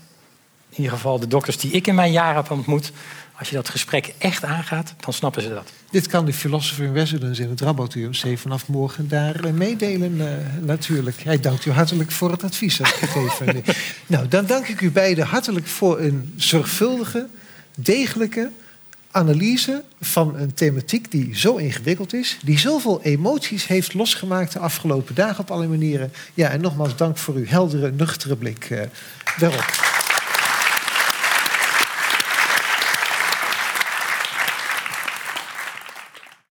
in 0.69 0.77
ieder 0.77 0.91
geval 0.91 1.19
de 1.19 1.27
dokters 1.27 1.57
die 1.57 1.71
ik 1.71 1.87
in 1.87 1.95
mijn 1.95 2.11
jaren 2.11 2.35
heb 2.35 2.51
ontmoet. 2.51 2.91
Als 3.39 3.49
je 3.49 3.55
dat 3.55 3.69
gesprek 3.69 4.13
echt 4.17 4.43
aangaat, 4.43 4.93
dan 4.99 5.13
snappen 5.13 5.41
ze 5.41 5.49
dat. 5.49 5.71
Dit 5.89 6.07
kan 6.07 6.25
de 6.25 6.33
philosopher 6.33 6.85
in 6.85 6.93
residence 6.93 7.43
in 7.43 7.49
het 7.49 7.61
Radboud 7.61 7.93
UMC 7.93 8.37
vanaf 8.37 8.67
morgen 8.67 9.07
daar 9.07 9.43
eh, 9.43 9.51
meedelen 9.51 10.27
eh, 10.27 10.37
natuurlijk. 10.61 11.23
Hij 11.23 11.39
dankt 11.39 11.65
u 11.65 11.71
hartelijk 11.71 12.11
voor 12.11 12.31
het 12.31 12.43
advies 12.43 12.77
dat 12.77 12.87
gegeven. 12.87 13.63
nou, 14.07 14.27
dan 14.27 14.45
dank 14.45 14.67
ik 14.67 14.81
u 14.81 14.91
beiden 14.91 15.25
hartelijk 15.25 15.67
voor 15.67 15.99
een 15.99 16.33
zorgvuldige, 16.37 17.27
degelijke 17.75 18.51
analyse 19.11 19.83
van 20.01 20.35
een 20.35 20.53
thematiek 20.53 21.11
die 21.11 21.37
zo 21.37 21.55
ingewikkeld 21.55 22.13
is, 22.13 22.37
die 22.43 22.59
zoveel 22.59 23.01
emoties 23.01 23.67
heeft 23.67 23.93
losgemaakt 23.93 24.53
de 24.53 24.59
afgelopen 24.59 25.15
dagen 25.15 25.39
op 25.39 25.51
alle 25.51 25.67
manieren. 25.67 26.11
Ja, 26.33 26.49
en 26.49 26.61
nogmaals 26.61 26.95
dank 26.95 27.17
voor 27.17 27.35
uw 27.35 27.45
heldere, 27.45 27.91
nuchtere 27.91 28.35
blik 28.35 28.65
eh, 28.69 28.81
daarop. 29.37 29.92